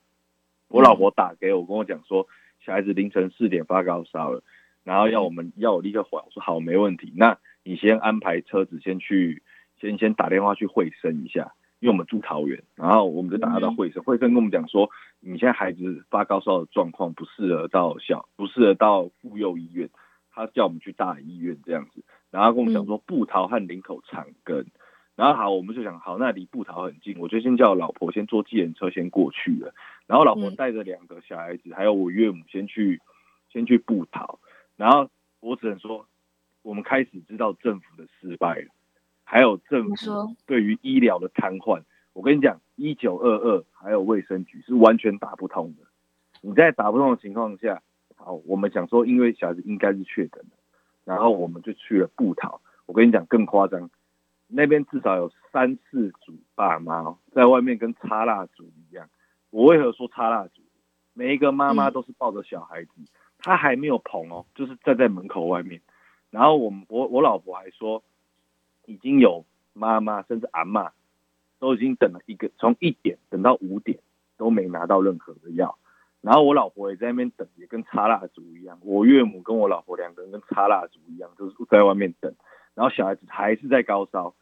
[0.67, 2.27] 我老婆打给我跟我讲说，
[2.59, 4.43] 小孩子凌晨四点发高烧了，
[4.83, 7.13] 然后要我们要我立刻回，我说好，没问题。
[7.15, 9.41] 那你先安排车子先去，
[9.79, 11.53] 先先打电话去会生一下。
[11.85, 19.87] 因为我们住桃园，然后我们就打到会生，会生跟我们讲说，你现在孩子发高烧的状况不适合到小，不适合到妇幼医院，
[20.31, 24.65] 他叫我们去大医院这样子，然后跟我们讲说布桃和林口长庚，
[25.15, 29.75] 然后好，我们就想好，那离布桃很近，我就先叫老婆先坐计程车先过去了，
[30.07, 32.99] 然后老婆带着两个小孩子，还有我岳母先去
[33.53, 34.39] 先去布桃，
[34.75, 35.07] 然后
[35.39, 36.07] 我只能说，
[36.63, 38.69] 我们开始知道政府的失败了。
[39.27, 41.81] 还有政府对于医疗的瘫痪，
[42.13, 45.83] 我跟你讲，一九二二还有卫生局是完全打不通的。
[46.41, 47.81] 你在打不通的情况下，
[48.15, 50.55] 好，我们想说，因为小孩子应该是确诊的，
[51.03, 52.61] 然后我们就去了布桃。
[52.85, 53.89] 我跟你讲更夸张，
[54.47, 59.09] 那边至少有三四组爸妈在外面跟插蜡烛一样。
[59.49, 60.61] 我为何说插蜡烛？
[61.13, 62.91] 每一个妈妈都是抱着小孩子，
[63.39, 65.81] 他还没有捧哦，就是站在门口外面。
[66.29, 68.03] 然后我我我老婆还说。
[68.85, 70.91] 已经有妈妈甚至阿妈
[71.59, 73.99] 都已经等了一个从一点等到五点
[74.37, 75.77] 都没拿到任何的药，
[76.21, 78.79] 然后我老婆也在那边等，也跟插蜡烛一样。
[78.81, 82.33] 我岳母跟我老婆两个人跟插蜡烛一样，就是在外面等。
[82.73, 84.35] 然后小孩子还是在高烧，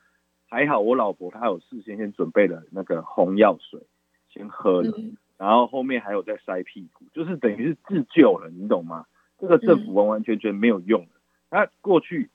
[0.49, 3.81] 还好我老婆她有事先先准备了那个红药水，
[4.29, 4.91] 先喝了。
[5.37, 9.05] 然后后面还有在塞屁股，就是等于是自救了，你懂吗？
[9.39, 11.09] 这个政府完完全全没有用的。
[11.51, 12.29] 那过去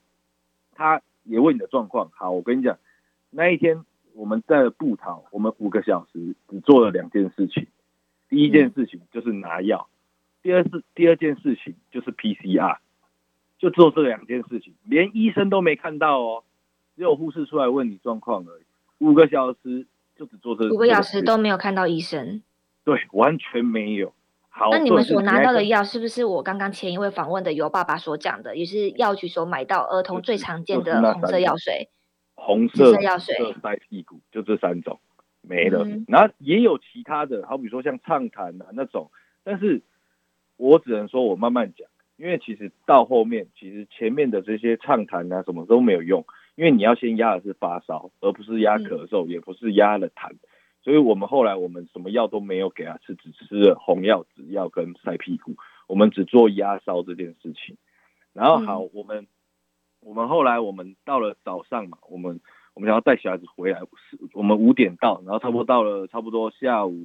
[0.74, 2.78] 他也问你的状况，好，我跟你讲，
[3.30, 7.66] 那一天我们在布桃，我们五个小时只做了两件事情，
[8.28, 9.88] 第一件事情就是拿药，
[10.42, 12.78] 第二是第二件事情就是 PCR，
[13.58, 16.44] 就做这两件事情，连医生都没看到哦，
[16.96, 18.62] 只有护士出来问你状况而已，
[18.98, 19.86] 五个小时
[20.16, 22.42] 就只做这五个小时都没有看到医生，
[22.84, 24.12] 对，完全没有。
[24.58, 31.88] 好，那你们所拿到的药药是不是我刚刚前一位访问的尤爸爸所讲的，也是药局所买到儿童最常见的红色药水？
[32.34, 34.98] 红色色药水塞屁股，就这三种
[35.42, 35.84] 没了。
[35.84, 39.12] 嗯然后也有其他的，好比说像畅谈啊那种，
[39.44, 39.82] 但是
[40.56, 46.24] 我只能说我慢慢讲，因为其实到后面，其实前面的这些畅谈啊什么都没有用，
[46.56, 50.32] 因为你要先压的是发烧，而不是压咳嗽，也不是压了痰。
[50.88, 55.54] 所以我们后来我们什么药都没有给他吃，只吃了红药、紫药跟晒屁股，
[55.86, 57.76] 我们只做压烧这件事情。
[58.32, 59.26] 然后好，我们
[60.00, 62.40] 我们后来我们到了早上嘛，我们
[62.72, 66.96] 我们想要带小孩子回来，是我们五点到，然后差不多到了差不多下午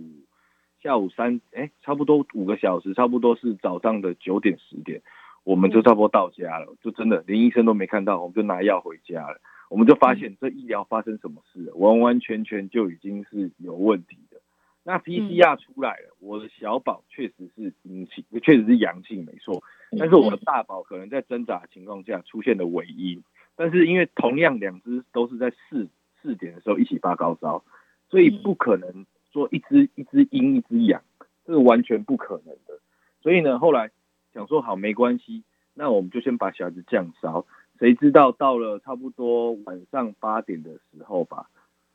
[0.82, 5.02] 下午三哎，差不多五个小时，差不多是早上的九点十点，
[5.44, 9.42] 我们就差不多到家了，就真的连医生都没看到，我们就拿药回家了。
[9.74, 14.40] 我们就发现这医疗发生什么事了，完完全全就已经是有问题的。
[14.84, 19.64] 那 PCR 出来了，我的小宝确实是阴性，确实是阳性，没错。
[19.98, 23.24] 但是我的大宝可能在挣扎的情况下出现了尾阴，
[23.56, 25.90] 但是因为同样两只都是在四
[26.22, 27.64] 四点的时候一起发高烧，
[28.12, 31.02] 所以不可能说一只一只阴一只阳，
[31.48, 32.80] 这是完全不可能的。
[33.24, 33.90] 所以呢，后来
[34.36, 35.42] 想说好没关系，
[35.74, 37.48] 那我们就先把小孩子降烧。
[37.84, 41.50] 谁知道到了差不多晚上八点的时候吧，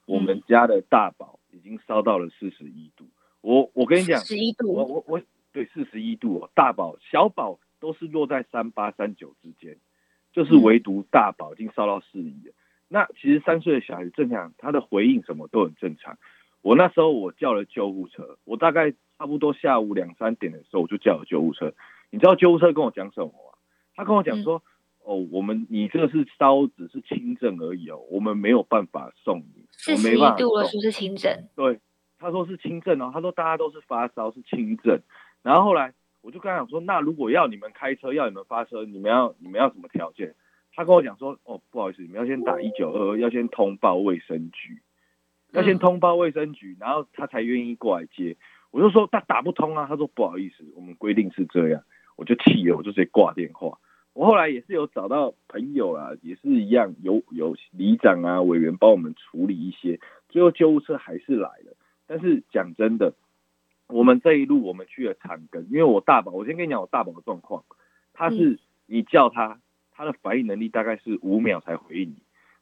[0.04, 3.06] 我们家的大宝已经烧到了四十一度。
[3.40, 9.78] 我我跟你讲，十一度，我我我对四十一度哦，大宝小宝都是落在三八三九之间，
[10.34, 12.52] 就是唯独大宝已经烧到四一了。
[12.88, 16.18] 那其实三岁的小孩子正常，他的回应什么都很正常。
[16.60, 21.72] 我那时候我叫了救护车，我大概差不多下午两三点的时候我就叫了救护车。
[22.10, 23.56] 你知道救护车跟我讲什么吗？
[23.94, 24.62] 他跟我讲说。
[25.08, 31.48] 哦，我们你这个是烧只是轻症而已哦，我们没有办法送你，四十一度了，是不是轻症？
[31.56, 31.80] 对，
[32.18, 35.00] 他说是轻症哦，他说大家都是发烧是轻症，
[35.42, 40.34] 然后后来我就跟他讲说，那如果要你们开车，要你们发车，你们要你们要什么条件？
[40.74, 44.82] 他跟我讲说，哦，不好意思，你们要先打一九二二，要先通报卫生局，
[45.52, 48.36] 要先通报卫生局，然后他才愿意过来接。
[48.70, 51.82] 我就说他打不通啊，他说不好意思，我们规定是这样，
[52.16, 53.78] 我就气了，我就直接挂电话。
[54.18, 61.76] 我后来也是有找到朋友啊，也是一样，有有里长啊、委员帮我们处理一些，最后救护车还是来了。
[62.08, 63.14] 但是讲真的，
[63.86, 67.62] 我们这一路我们去了长庚，因为我大宝，我先跟你讲我大宝的状况，
[68.12, 69.60] 他是你叫他，
[69.92, 72.16] 他的反应能力大概是五秒才回应你，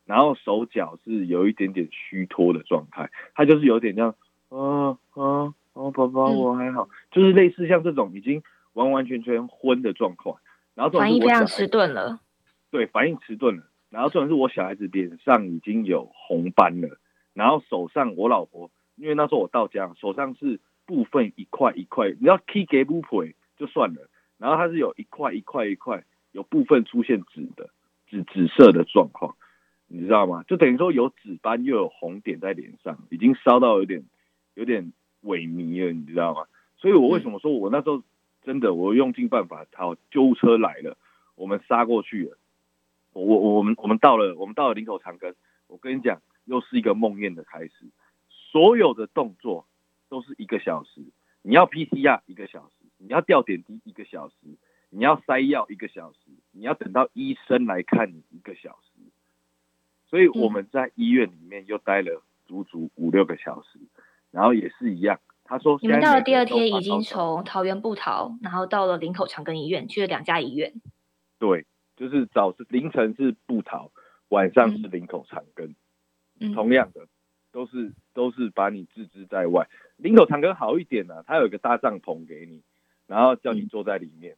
[0.05, 4.15] 然后手脚是有一点点虚脱的状态，他就是有点这样，
[4.51, 8.43] 啊啊哦，宝宝我还好，就是类似像这种已经
[8.75, 10.37] 完完全全昏的状况。
[10.77, 12.21] 然后反应非常迟钝了，
[12.71, 13.65] 对，反应迟钝了。
[13.89, 16.99] 然后重点是我小孩子脸上已经有红斑了，
[17.33, 27.71] 然后手上我老婆，因为那时候我到家，手上是部分一块一块，你要 key 给不赔就算了，然后它是有一块一块一块，有部分出现紫的
[28.11, 29.35] 紫紫色的状况，
[29.87, 30.43] 你知道吗？
[30.47, 34.05] 就等于说有紫斑又有红点在脸上，已经烧到有点
[34.53, 34.93] 有点
[35.25, 36.45] 萎靡了，你知道吗？
[36.77, 38.03] 所以我为什么说我那时候。
[38.47, 40.97] 真的，我用尽办法，好，救护车来了，
[41.35, 42.39] 我们杀过去了。
[43.13, 45.35] 我我我们我们到了，我们到了林口长庚。
[45.67, 47.73] 我跟你讲，又是一个梦魇的开始。
[48.29, 49.67] 所有的动作
[50.09, 51.03] 都是一个小时，
[51.43, 54.35] 你要 PCR 一个小时，你要吊点滴一个小时，
[54.91, 56.19] 你要塞药一个小时，
[56.53, 59.03] 你要等到医生来看你一个小时。
[60.09, 63.81] 所以我们在医院里面又待了足足五六个小时，
[64.31, 65.19] 然后也是一样。
[65.49, 70.73] 他说：“你们到了第二天已经从桃园布逃，然后到了林口长庚医院，去了两家医院。
[71.39, 71.65] 对，
[71.97, 73.91] 就是早是凌晨是布逃，
[74.29, 75.75] 晚上是林口长庚，
[76.41, 77.07] 嗯、同样的
[77.53, 79.69] 都是都是把你置之在外。
[79.97, 82.63] 林口长庚好一点呢、啊，它有一个大帐篷给你，
[83.07, 84.37] 然后叫你坐在里面，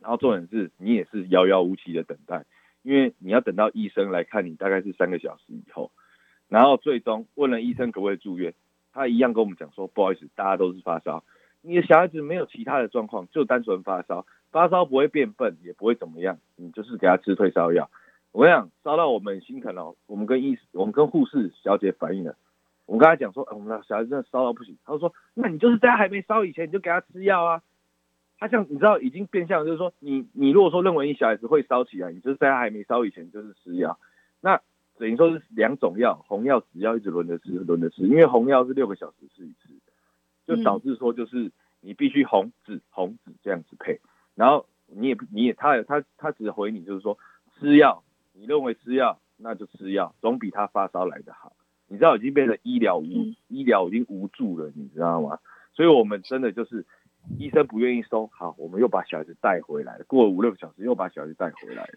[0.00, 2.44] 然后重点是你也是遥遥无期的等待，
[2.82, 5.92] 因为你要等到医生来看你，大概是三个小时以后，
[6.48, 8.52] 然后最终问了医生可不可以住院。”
[8.94, 11.24] 他一样跟我们讲说，不好意思，大家都是发烧，
[11.60, 17.90] 你的小孩子没有其他的状况，就单纯发烧，发烧不会变笨，也不会怎么样，你就是给他吃退烧药。
[18.30, 22.36] 我跟你讲，烧到我们心疼了，我们跟医，我们跟护士小姐反映了，
[22.86, 24.76] 我们跟他讲说，我们的小孩子真的烧到不行。
[24.84, 27.62] 他说，那你就是在他还没烧以前你就给他吃药啊。
[28.38, 33.98] 他像你知道已经变相就是说，你你如果说认为你小孩子会烧起来，你就是在他还没烧以前就是吃药。
[34.40, 34.60] 那
[34.98, 38.02] 等于说是两种药，红药、紫药一直轮着吃，轮着吃。
[38.02, 39.74] 因为红药是六个小时吃一次，
[40.46, 44.00] 就导致说就是你必须红紫红紫这样子配。
[44.34, 47.18] 然后你也你也他他他只回你就是说
[47.58, 48.02] 吃药，
[48.32, 51.56] 你认为吃药那就吃药，总比他发烧来的好。
[51.86, 53.04] 你知道已经变成医疗无
[53.48, 55.38] 医疗已经无助了，你知道吗？
[55.74, 56.86] 所以我们真的就是
[57.38, 60.04] 医生不愿意收，好，我们又把小孩子带回来了。
[60.04, 61.92] 过了五六个小时，又把小孩子带回来了，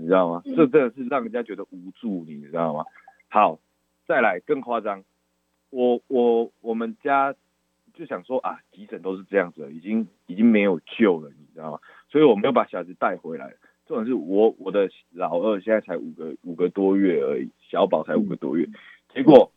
[0.00, 0.42] 你知道吗？
[0.44, 2.84] 这真的是让人家觉得无助，你知道吗？
[3.28, 3.58] 好，
[4.06, 5.04] 再来更夸张，
[5.68, 7.34] 我我我们家
[7.92, 11.80] 就想说啊，急诊都是这样子，已经已经没有救了，你知道吗？
[12.08, 13.54] 所以我们又把小孩子带回来。
[13.86, 18.68] 重点是我我的老二现在才五个五个多月而已，小宝才五个多月。
[19.12, 19.50] 结果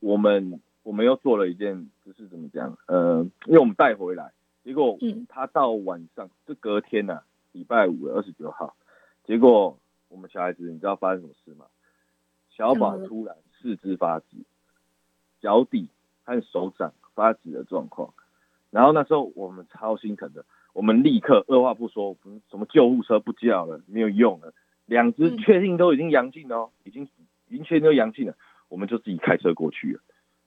[0.00, 2.78] 我们我们又做了一件，就是怎么讲？
[2.86, 4.32] 呃，因为我们带回来，
[4.64, 7.20] 结果他到晚上就隔天呐，
[7.52, 8.74] 礼拜五二十九号，
[9.24, 11.66] 结果我们小孩子你知道发生什么事吗？
[12.50, 14.26] 小宝突然四肢发紫，
[15.40, 15.88] 脚底
[16.24, 18.14] 和手掌发紫的状况，
[18.70, 22.16] 然后那时候我们超心疼的，我们立刻二话不说，
[22.50, 24.52] 什么救护车不叫了，没有用了，
[24.86, 27.08] 两只确定都已经阳性了哦，已经
[27.48, 28.36] 已经确定都阳性了。
[28.68, 30.00] 我们就自己开车过去了。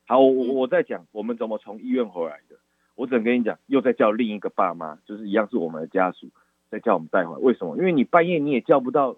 [0.06, 2.56] 好，我我在讲我们怎么从医院回来的。
[2.96, 6.30] 我只能跟你讲，又在叫另一个爸妈，就是一样是我们的家属，
[6.70, 7.40] 在叫我们带回来。
[7.40, 7.78] 为什么？
[7.78, 9.18] 因为你半夜你也叫不到，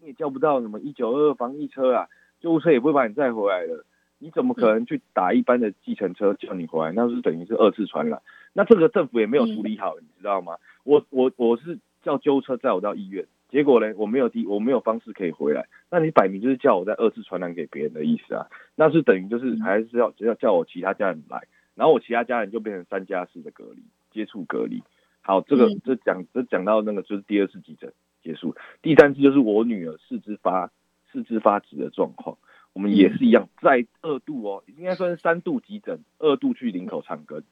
[0.00, 2.08] 你也叫不到什么一九二二防疫车啊，
[2.40, 3.84] 救护车也不会把你载回来的。
[4.18, 6.92] 你怎么可能去打一般的计程车叫你回来？
[6.92, 8.22] 那是等于是二次传染。
[8.54, 10.56] 那这个政府也没有处理好，你知道吗？
[10.84, 13.26] 我我我是叫救护车载我到医院。
[13.48, 15.66] 结果呢，我没有地，我没有方式可以回来。
[15.88, 18.46] 那你摆明就是叫我在二次传染给别人的意思啊？
[18.74, 24.82] 那是等于就是还是要要叫我其他家人来，然后我其他家人就变成三加四的隔离，接触隔离。
[25.26, 30.70] 好，这个这讲这讲到那个就是第二次急诊结束，第三次就是我女儿四肢发
[31.10, 32.38] 四肢发直的状况，
[32.72, 37.42] 我们也是一样在二度哦，应该算是三度急诊，二度去林口长庚。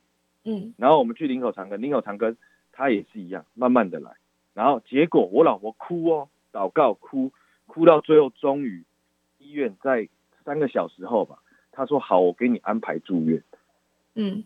[0.44, 2.36] 嗯，然后我们去林口长庚，林口长庚
[2.70, 4.12] 他也是一样，慢慢的来。
[4.52, 7.32] 然后结果我老婆哭哦，祷告哭，
[7.66, 8.84] 哭到最后终于
[9.40, 10.08] 医院在
[10.44, 11.40] 三个小时后吧，
[11.72, 13.42] 他说好，我给你安排住院。
[14.14, 14.44] 嗯，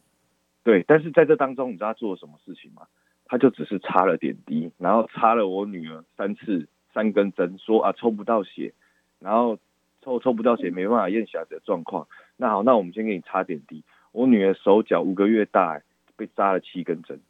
[0.64, 2.87] 对，但是在这当中，你知道他做了什么事情吗？
[3.29, 8.73] 他就只是插了点滴，然后插了我女儿三次三根针，说啊抽不到血，
[9.21, 9.59] 然后
[10.03, 12.09] 抽抽不到血，没办法验小孩的状况。
[12.37, 13.85] 那好，那我们先给你插点滴。
[14.12, 15.81] 我女儿手脚五个月大，
[16.17, 17.21] 被扎了七根针。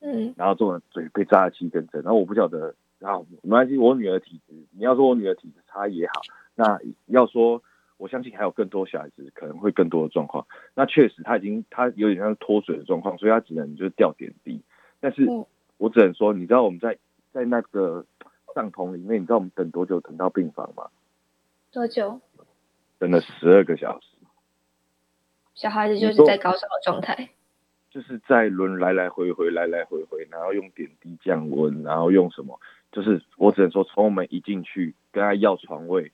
[0.00, 6.22] 嗯，然后做完嘴被扎了七根针，然后我不晓得，然后没关系，我女儿体质，你要说我女儿体质差也好，
[6.54, 7.62] 那要说
[7.98, 14.62] 我相信还有更多小孩子可能会更多的状况，那确实她已经她有点像脱水的状况，所以她只能就是吊点滴，
[15.00, 15.26] 但是
[15.78, 16.98] 我只能说，你知道我们在
[17.32, 18.04] 在那个
[18.54, 20.88] 帐篷里面，你知道我们等多久等到病房吗？
[21.72, 22.20] 多久？
[22.98, 24.06] 等了十二个小时。
[25.54, 27.30] 小孩子就是在高烧的状态。
[27.90, 32.60] 就是在轮来来回回来来回回，然后用点滴降温，然后用什么？
[32.92, 36.12] 就是我只能说，从我们一进去跟他要床位，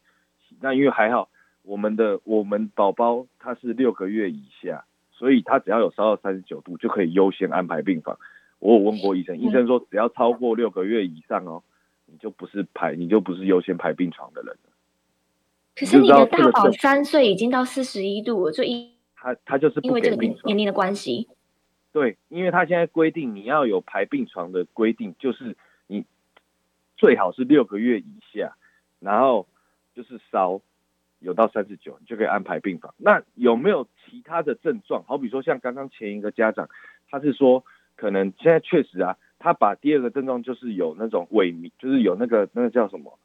[0.60, 1.28] 那因为还好，
[1.62, 8.18] 我们的我们宝宝他是六个月以下，所以他只要有烧到三十九度就可以优先安排病房。
[8.58, 11.62] 我有问过医生，医生说只要超过六个月以上哦，
[12.06, 14.70] 你就不是排，你就不是优先排病床的人了。
[15.74, 21.28] 可是你的大宝三岁已经到四十一度了，就一他他就是因为这个年年龄的关系。
[21.92, 26.04] 对，因为他现在规定你要有排病床的规定，就是你
[26.96, 28.56] 最好是六个月以下，
[29.00, 29.46] 然后
[29.94, 30.60] 就是烧
[31.18, 32.94] 有到三十九，你就可以安排病房。
[32.98, 35.04] 那有没有其他的症状？
[35.04, 36.68] 好比说像刚刚前一个家长，
[37.10, 37.64] 他是说
[37.96, 43.18] 可能现在确实啊，他把第二个症状就是有那种萎靡，就是有那个那个叫什么？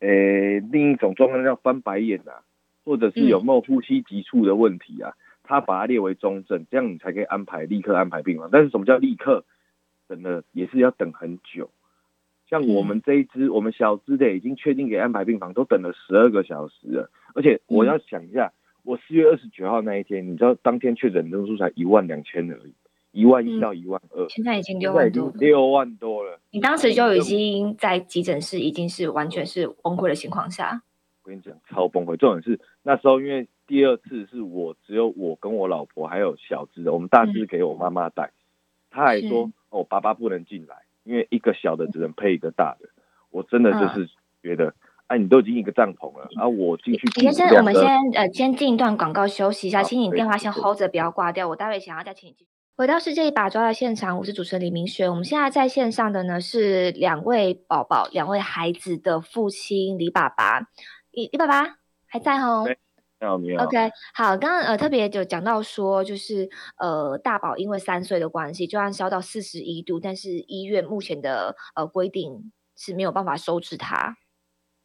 [0.00, 2.44] 诶，另一种状况叫翻白眼啊，
[2.84, 5.14] 或者是有没有呼吸急促的问题啊？
[5.42, 8.48] 他把它列为中症，这样你才可以安排立刻安排病房。
[8.50, 9.44] 但是什么叫立刻？
[10.08, 11.70] 等了也是要等很久。
[12.48, 17.10] 像我们这一支，我们小支的已经确定给安排病房，都等了十二个小时了。
[17.34, 18.52] 而且我要想一下，
[18.84, 22.72] 我四月二十九号那一天，你知道当天确诊人数才一万两千而已，
[23.16, 26.38] 一万一到一万二，现在已经六万多，六万多了。
[26.50, 30.82] 你当时就已经在急诊室，已经是完全是崩溃的情况下。
[31.22, 32.16] 我跟你讲，超崩溃。
[32.16, 33.48] 重点是那时候因为。
[33.68, 38.30] 第二次是我只有我跟我老婆还有小只的，我们大只给我妈妈带，
[38.90, 42.88] 他还说哦，爸爸不能进来，因为一个小的只能配一个大的。
[43.30, 44.08] 我真的就是
[44.40, 44.72] 觉得
[45.08, 47.08] 啊，你都已经一个帐篷了，然啊，我进去。
[47.20, 52.46] 先生，我们先呃先进一段广告休息一下，好请你电话先 hold 着，不要挂掉，我待会想要再请你。
[52.78, 55.08] 回到世界一把抓的现场，我是主持人李明轩。
[55.08, 60.60] 我们现在在线上的呢是两位宝宝、两位孩子的父亲李爸爸，
[61.10, 62.64] 李李爸爸还在哦。
[62.66, 62.76] 对
[63.18, 63.64] 你好，你好。
[63.64, 74.18] OK，好，刚刚呃特别就讲到说，就是呃大宝因为三岁的关系，就算烧到四十一度，但是医院目前的呃规定是没有办法收治他。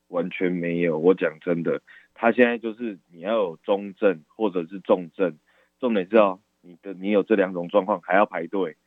[0.08, 0.98] 完全没有。
[0.98, 1.82] 我讲真的，
[2.14, 5.38] 他现在就是你要有中症或者是重症，
[5.78, 8.78] 重点是要你的你有这两种状况还要排队，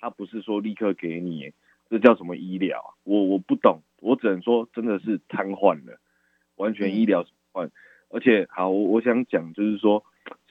[0.00, 1.52] 他不是说立刻给你，
[1.90, 2.90] 这叫什么医疗啊？
[3.04, 6.00] 我我不懂，我只能说真的是瘫痪了，
[6.56, 7.70] 完全医疗瘫痪。
[8.10, 10.02] 而且好，我我想讲就是说，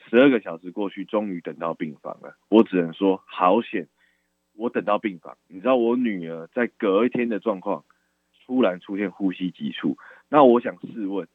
[0.08, 3.88] 十二个小时过去，终于等到病房了，我只能说好险，
[4.54, 5.36] 我等到病房。
[5.48, 7.84] 你知道我女儿在隔一天的状况，
[8.46, 9.98] 突然出现呼吸急促。
[10.28, 11.26] 那我想试问，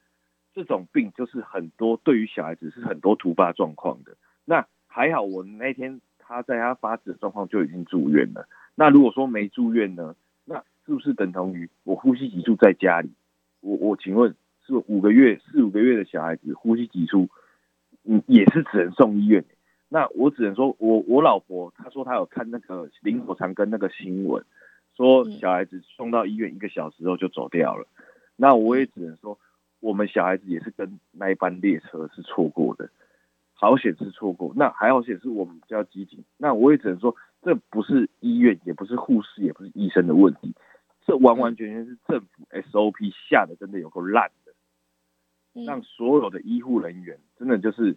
[0.53, 4.15] 这种病就是很多对于小孩子是很多突发状况的。
[4.45, 4.65] 那
[4.95, 8.47] 还好，我那天他在他发指的状况就已经住院了。
[8.75, 10.15] 那如果说没住院呢？
[10.45, 13.09] 那是不是等同于我呼吸急促在家里？
[13.61, 14.35] 我我请问
[14.67, 17.27] 是五个月四五个月的小孩子呼吸急促，
[18.03, 19.43] 嗯，也是只能送医院。
[19.89, 24.45] 那我只能说我我老婆她说她有看那个林火长跟那个新闻，
[24.95, 27.87] 说嗯小孩子送到医院一个小时后就走掉了。
[28.35, 29.39] 那我也只能说，
[29.79, 32.91] 我们小孩子也是跟那一班列车是错过的，
[33.53, 34.51] 好险是错过。
[34.55, 36.23] 那还好险是我们比较积极。
[36.37, 40.53] 那我也只能说，这不是医院，也不是护士，也不是医生的问题，
[41.05, 44.53] 这完完全全是政府 SOP 下的真的有够烂的，
[45.53, 47.95] 嗯让所有的医护人员真的就是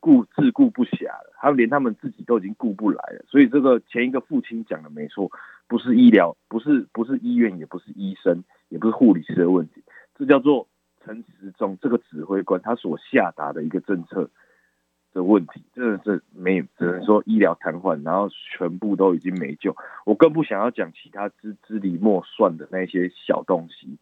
[0.00, 3.24] 顾自顾不暇了，他们连他们自己都已经顾不来了。
[3.28, 5.30] 所以这个前一个父亲讲的没错，
[5.66, 9.82] 不是医疗，不是不是医院，也不是医生，也不是护理师的问题，
[10.14, 10.68] 这叫做
[11.04, 14.30] 陈时中这个指挥官他所下达的一个政策
[15.14, 19.74] 的问题，真的是没有，只能说医疗瘫痪，然后全部都已经没救。
[20.04, 23.96] 我更不想要讲其他支支离莫算的那些小东西，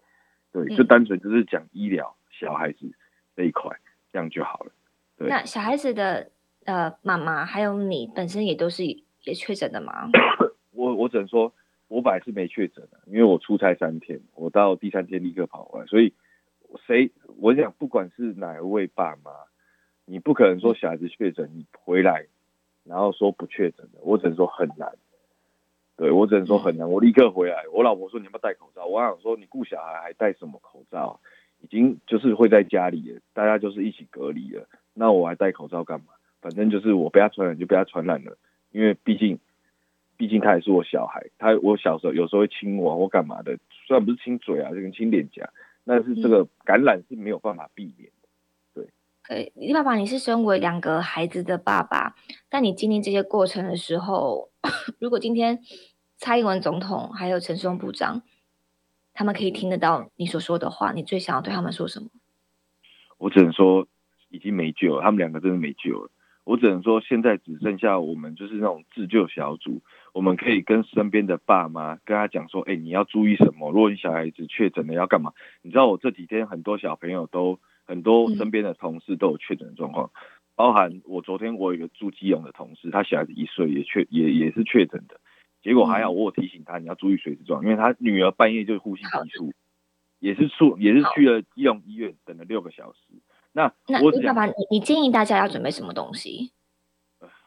[0.52, 2.90] 对，嗯就单纯就是讲医疗小孩子
[3.36, 3.78] 这一块，
[4.10, 4.72] 这样就好了。
[5.18, 6.30] 对那小孩子的
[6.64, 10.08] 呃妈妈还有你本身也都是也确诊的吗？
[10.72, 11.52] 我我只能说，
[11.88, 16.14] 我本来是没确诊的，因为我出差三天，我到第三天立刻跑回来，所以
[16.86, 19.30] 谁我想不管是哪一位爸妈，
[20.12, 22.26] 你不可能说小孩子确诊你回来，
[22.84, 24.92] 然后说不确诊的，我只能说很难。
[25.96, 27.64] 对我只能说很难，我立刻回来。
[27.72, 28.84] 我老婆说你要不要戴口罩？
[28.84, 31.14] 我想说你顾小孩还戴什么口罩啊？
[31.62, 36.08] 已经就是会在家里了，大家就是一起隔离了，那我还戴口罩干嘛？
[36.42, 38.36] 反正就是我被他传染就被他传染了，
[38.70, 39.38] 因为毕竟
[40.18, 43.56] 毕竟他也是我小孩，他我小时候有时候会亲我或干嘛的，
[43.86, 45.48] 虽然不是亲嘴啊，就跟亲脸颊，
[45.86, 48.21] 但是这个感染是没有办法避免的。
[49.28, 52.16] 对，李爸爸，你是身为两个孩子的爸爸，
[52.50, 54.50] 但你经历这些过程的时候，
[54.98, 55.60] 如果今天
[56.16, 58.22] 蔡英文总统还有陈松部长，
[59.14, 62.08] 他们可以听得到你所说的话，你最想要对他们说什么？
[63.18, 63.86] 我只能说
[64.28, 66.10] 已经没救了，他们两个真的没救了。
[66.44, 69.80] 我只能说现在只剩下我们就是那种自救小组，
[70.12, 73.70] 我们可以跟身边的爸妈跟他讲说，哎、你要注意什么？
[73.70, 75.32] 如果你小孩子确诊了要干嘛？
[75.62, 80.10] 你知道我这几天很多小朋友都很多身边的同事都有确诊的状况，
[80.54, 85.20] 包含我昨天我有一个住基隆的同事，他小孩子一岁也确也也是确诊的，
[85.62, 89.52] 结果还好我有提醒他你要注意水质状况，因为他女儿半夜就呼吸急促，
[90.18, 92.98] 也是出也是去了基隆医院等了六个小时。
[93.52, 96.52] 那那爸爸，你你建议大家要准备什么东西？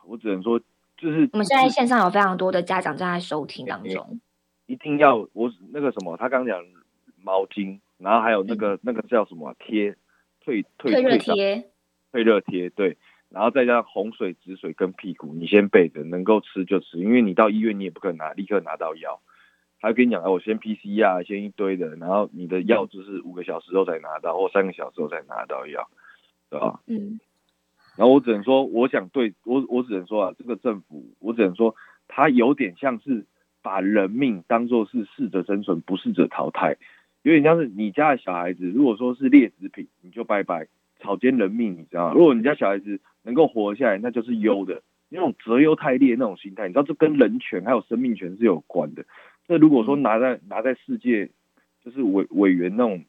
[0.05, 0.59] 我只能说，
[0.97, 4.19] 就是我们现在线上有非常多的家长正在收听当中，
[4.67, 6.63] 一定要我那个什么，他刚讲
[7.23, 9.97] 毛巾，然后还有那个、那个叫什么啊贴
[10.45, 11.69] 退退退热贴，
[12.11, 12.97] 退热贴，对，
[13.29, 19.19] 然后再加上洪水止水跟屁股，你先备着，能够吃就吃，因为你到医院你也不可能拿立刻拿到药，
[19.81, 25.89] 他跟你讲，哎，我先 PCR 先一堆的，然后你的药就是五个小时后才拿到，或三个小时后才拿到药，
[26.49, 26.79] 对吧？
[26.85, 27.19] 嗯，
[27.97, 31.75] 然后我只能说，我想对我我只能说啊，这个政府，我只能说，
[32.07, 33.25] 他有点像是
[33.63, 36.77] 把人命当做是适者生存，不适者淘汰，
[37.25, 40.67] 有点像是你家的小孩子，如果说是劣质品，你就拜拜，
[40.99, 42.13] 草菅人命，你知道吗？
[42.13, 49.03] 如果你家小孩子能够活下来，那就是优的，那种择优汰劣那种心态，你知道这跟人权还有生命权是有关的。
[49.47, 51.31] 那如果说拿在拿在世界，
[51.83, 53.03] 就是委委员那种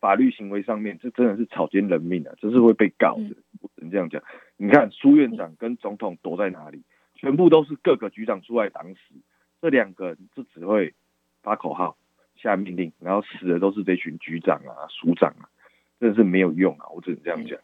[0.00, 3.36] 法律行为上面，这真的是草菅人命啊，这是会被告的。
[3.60, 4.20] 我只能这样讲。
[4.56, 6.82] 你看苏院长跟总统躲在哪里？
[7.14, 9.14] 全部都是各个局长出来挡死，
[9.62, 10.92] 这两个人就只会
[11.42, 11.96] 发口号，
[12.42, 15.48] 下命令，然后死的都是这群局长啊、署长啊，
[16.00, 16.86] 真的是没有用啊！
[16.94, 17.58] 我只能这样讲。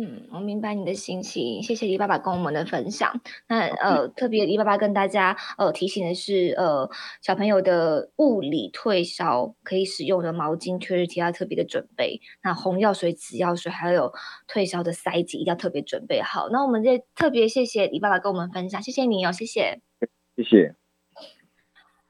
[0.00, 3.20] 嗯，我明白你的心情，谢谢李爸爸跟我们的分享。
[3.48, 6.88] 那呃，特别李爸爸跟大家呃提醒的是，呃，
[7.20, 12.20] 小朋友的物理退烧可以使用的毛巾、确实提要特别的准备。
[12.44, 14.12] 那红药水、紫药水还有
[14.46, 16.48] 退烧的塞剂一定要特别准备好。
[16.50, 19.80] 那我们这特别谢谢李爸爸跟我们分享，谢谢你哦，谢谢，
[20.36, 20.76] 谢谢。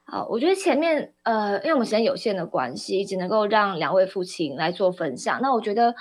[0.09, 5.41] 好，我觉得前面呃，因为我们时间有限的关系，只能够让两位父亲来做分享。
[5.41, 5.95] 那我觉得。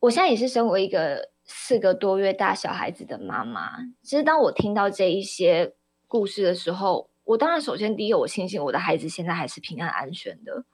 [0.00, 5.74] 我现在也是身为一个四个多月大小孩子的妈妈，其实当我听到这一些
[6.06, 10.66] 故事的时候，我当然首先第一个我庆幸我的孩子现在还是平安安全的，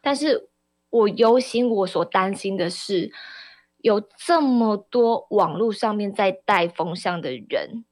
[0.00, 0.48] 但是
[0.88, 3.12] 我忧心我所担心的是，
[3.76, 7.84] 有这么多网络上面在带风向的人，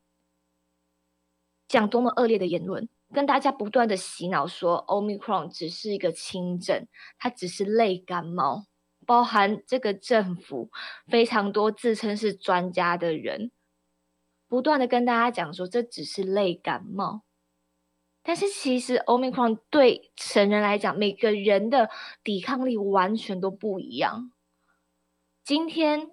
[1.69, 6.87] 讲多么恶劣的言论，跟大家不断的洗脑说，Omicron 只是一个轻症，
[7.19, 8.67] 它只是类感冒。
[9.07, 10.71] 包含这个政府
[11.07, 13.51] 非常多自称是专家的人，
[14.47, 17.23] 不断的跟大家讲说这只是类感冒，
[18.23, 21.89] 但是其实 Omicron 对成人来讲，每个人的
[22.23, 24.31] 抵抗力完全都不一样。
[25.43, 26.11] 今天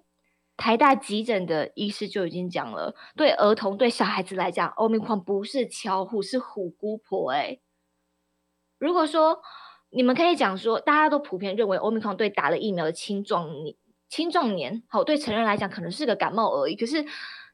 [0.56, 7.30] 台大急诊的医师就已经讲了，对儿童、对小孩子来讲奥密克不是巧虎，是虎姑婆。
[7.30, 7.58] 哎，
[8.78, 9.40] 如果说。
[9.90, 13.76] 你们可以讲说，大家都普遍认为欧米康对打了疫苗的青壮年、
[14.10, 16.74] 青壮年，好，对成人来讲可能是个感冒而已。
[16.74, 17.00] 可是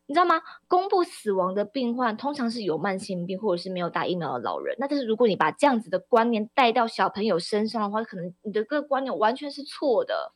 [0.07, 0.41] 你知道吗？
[0.67, 4.75] 公布死亡的病患通常是有慢性病或者是没有打疫苗的老人。
[4.79, 10.33] 那但是如果你把这样子的观念带到小朋友身上的话，可能你的个观念完全是错的。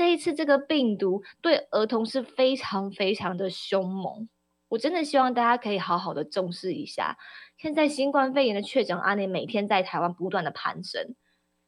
[0.00, 4.30] 这一次这个病毒对儿童是非常非常的凶猛，
[4.68, 7.18] 我真的希望大家可以好好的重视一下。
[7.58, 11.14] 现在新冠肺炎的确诊案例每天在台湾不断的攀升。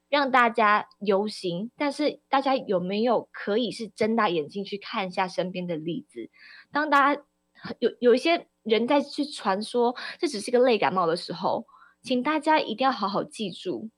[0.08, 6.30] 让大家游行，但是大家有没有可以是睁大眼睛去看一下身边的例子？
[6.72, 7.22] 当大家
[7.80, 11.66] 有有一些人在去传说这只是个类感冒的时候，
[12.02, 13.90] 请大家一定要好好记住，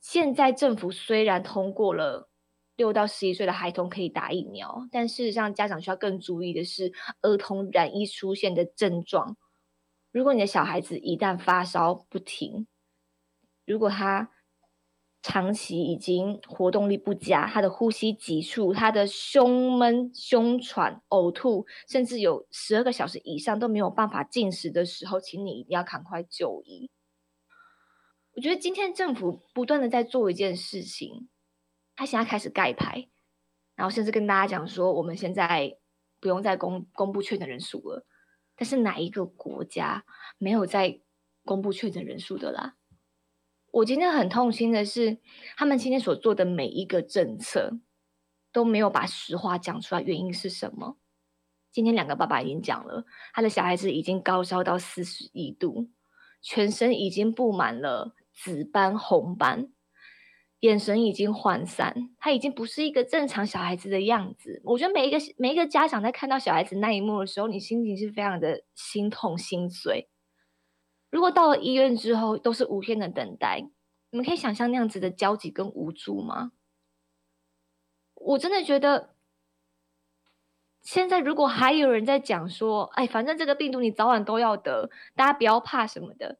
[0.00, 2.28] 现在政府虽然通过了
[2.78, 9.36] 六到十一岁的孩童可以打疫苗，但事实上家长需要更注意的是儿童染疫出现的症状。
[10.12, 12.68] 如果你的小孩子一旦发烧不停，
[13.66, 14.30] 如果他
[15.20, 26.88] 长期已经活动力不佳，他的呼吸急促，他的胸闷、胸喘、呕吐，甚至有十二个小时以上都没有办法进食的时候，请你一定要赶快就医。
[28.36, 31.28] 我觉得今天政府不断的在做一件事情，
[31.98, 33.08] 他现在开始盖牌，
[33.74, 35.76] 然后甚至跟大家讲说，我们现在
[36.20, 38.06] 不用再公公布确诊人数了。
[38.54, 40.04] 但是哪一个国家
[40.38, 41.00] 没有在
[41.44, 42.76] 公布确诊人数的啦？
[43.72, 45.18] 我今天很痛心的是，
[45.56, 47.80] 他们今天所做的每一个政策
[48.52, 50.98] 都没有把实话讲出来，原因是什么？
[51.72, 55.90] 今天两个爸爸已经讲了，他的小孩子已经高烧到四十一度，
[56.40, 59.72] 全身已经布满了紫斑、红斑，
[60.60, 64.60] 眼神已经涣散，他已经不是一个正常小孩子的样子。
[64.64, 70.08] 我觉得每一个每一个家长在看到小孩子那一幕的时候，你心情是非常的心痛心碎。
[71.10, 73.68] 如果到了医院之后都是无天的等待，
[74.10, 76.52] 你们可以想象那样子的焦急跟无助吗？
[78.14, 79.14] 我真的觉得，
[80.82, 86.38] 现在如果还有人在讲说，哎，反正这个病毒你早晚都要得，大家不要怕什么的。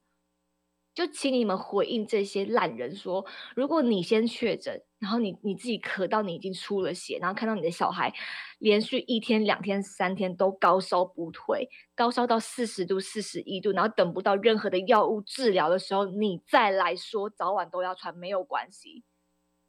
[0.99, 3.25] 就请你们回应这些烂人说：
[3.55, 8.13] 如果你先确诊，然后你你自己咳到你已经出了血，然后看到你的小孩
[8.59, 19.05] 连续一天、两天、三天都高烧不退，高烧到四十度、四十一度，然后等不到任何的药物治疗的时候，你再来说早晚都要传没有关系。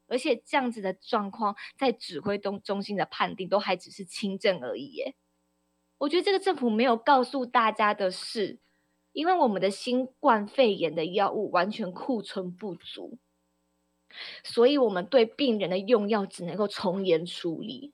[0.07, 5.13] 而且这样子的状况，在指挥中中心的判定都还只是轻症而已耶。
[5.99, 8.57] 我觉得这个政府没有告诉大家的是。
[9.19, 13.17] 因为我们的新冠肺炎的药物完全库存不足，
[14.45, 17.91] 所以我们对病人的用药只能够从严处理。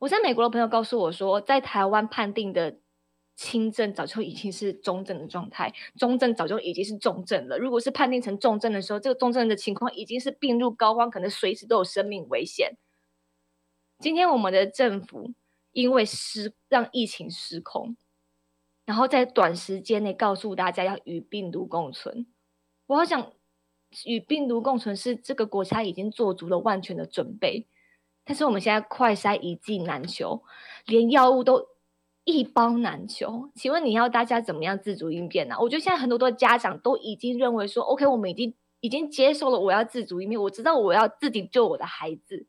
[0.00, 2.80] 我在美国的朋友告诉我说，在台湾判定的
[3.34, 7.56] 轻症早就已经是中症的状态，中症早就已经是重症了。
[7.56, 12.76] 如果是判定成重症的时候，这个重症的情况已经是病入膏肓，可能随时都有生命危险。
[14.00, 15.32] 今天我们的政府
[15.72, 17.96] 因为失让疫情失控。
[18.84, 22.26] 然后在短时间内告诉大家要与病毒共存，
[22.86, 23.32] 我好想
[24.04, 27.66] 与病毒共存是这个国家已经做足了万全的准备，
[28.24, 30.42] 但是我们现在快筛一剂难求，
[30.84, 31.68] 连药物都
[32.24, 33.50] 一包难求。
[33.54, 35.56] 请问你要大家怎么样自主应变呢？
[35.60, 42.46] 我觉得现在很多的家长都已经认为说，OK，我们已经已经接受了我要自主应变，我知道我要自己救我的孩子。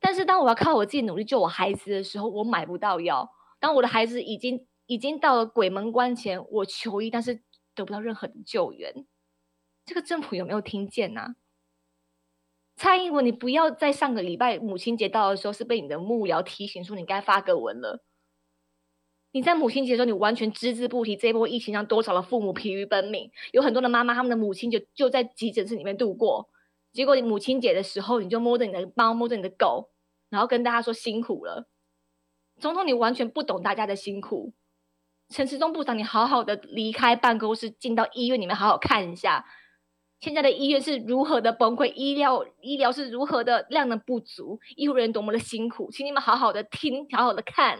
[0.00, 3.30] 但是当我要靠我自己努力救我孩子的时候，我买不到药。
[3.60, 7.44] 当我的孩子已经已经到了鬼门关前，我求医，但是
[7.76, 9.06] 得不到任何的救援。
[9.84, 11.36] 这个政府有没有听见呢？
[12.74, 18.02] 蔡英文，你不要在上个礼拜母亲节到的时候是被你的幕僚提醒说你该发个文了。
[19.30, 26.50] 你在母亲节的时候，你完全只字不提这波疫情让多少的父母疲于奔命，有很多的妈妈他们的母亲就就在急诊室里面度过。
[26.90, 29.90] 结果你母亲节的时候，你就摸着你的猫，摸着你的狗，
[30.30, 31.68] 然后跟大家说辛苦了。
[32.58, 34.52] 总统，你完全不懂大家的辛苦。
[35.30, 39.46] 陈时中部长，你好好的离开办公室，进到医院里面好好看一下。
[40.18, 47.78] 现在的医院是如何的崩溃，医疗医疗是如何的量能不足，医护人员多么的辛苦，请你们好好的听，好好的看。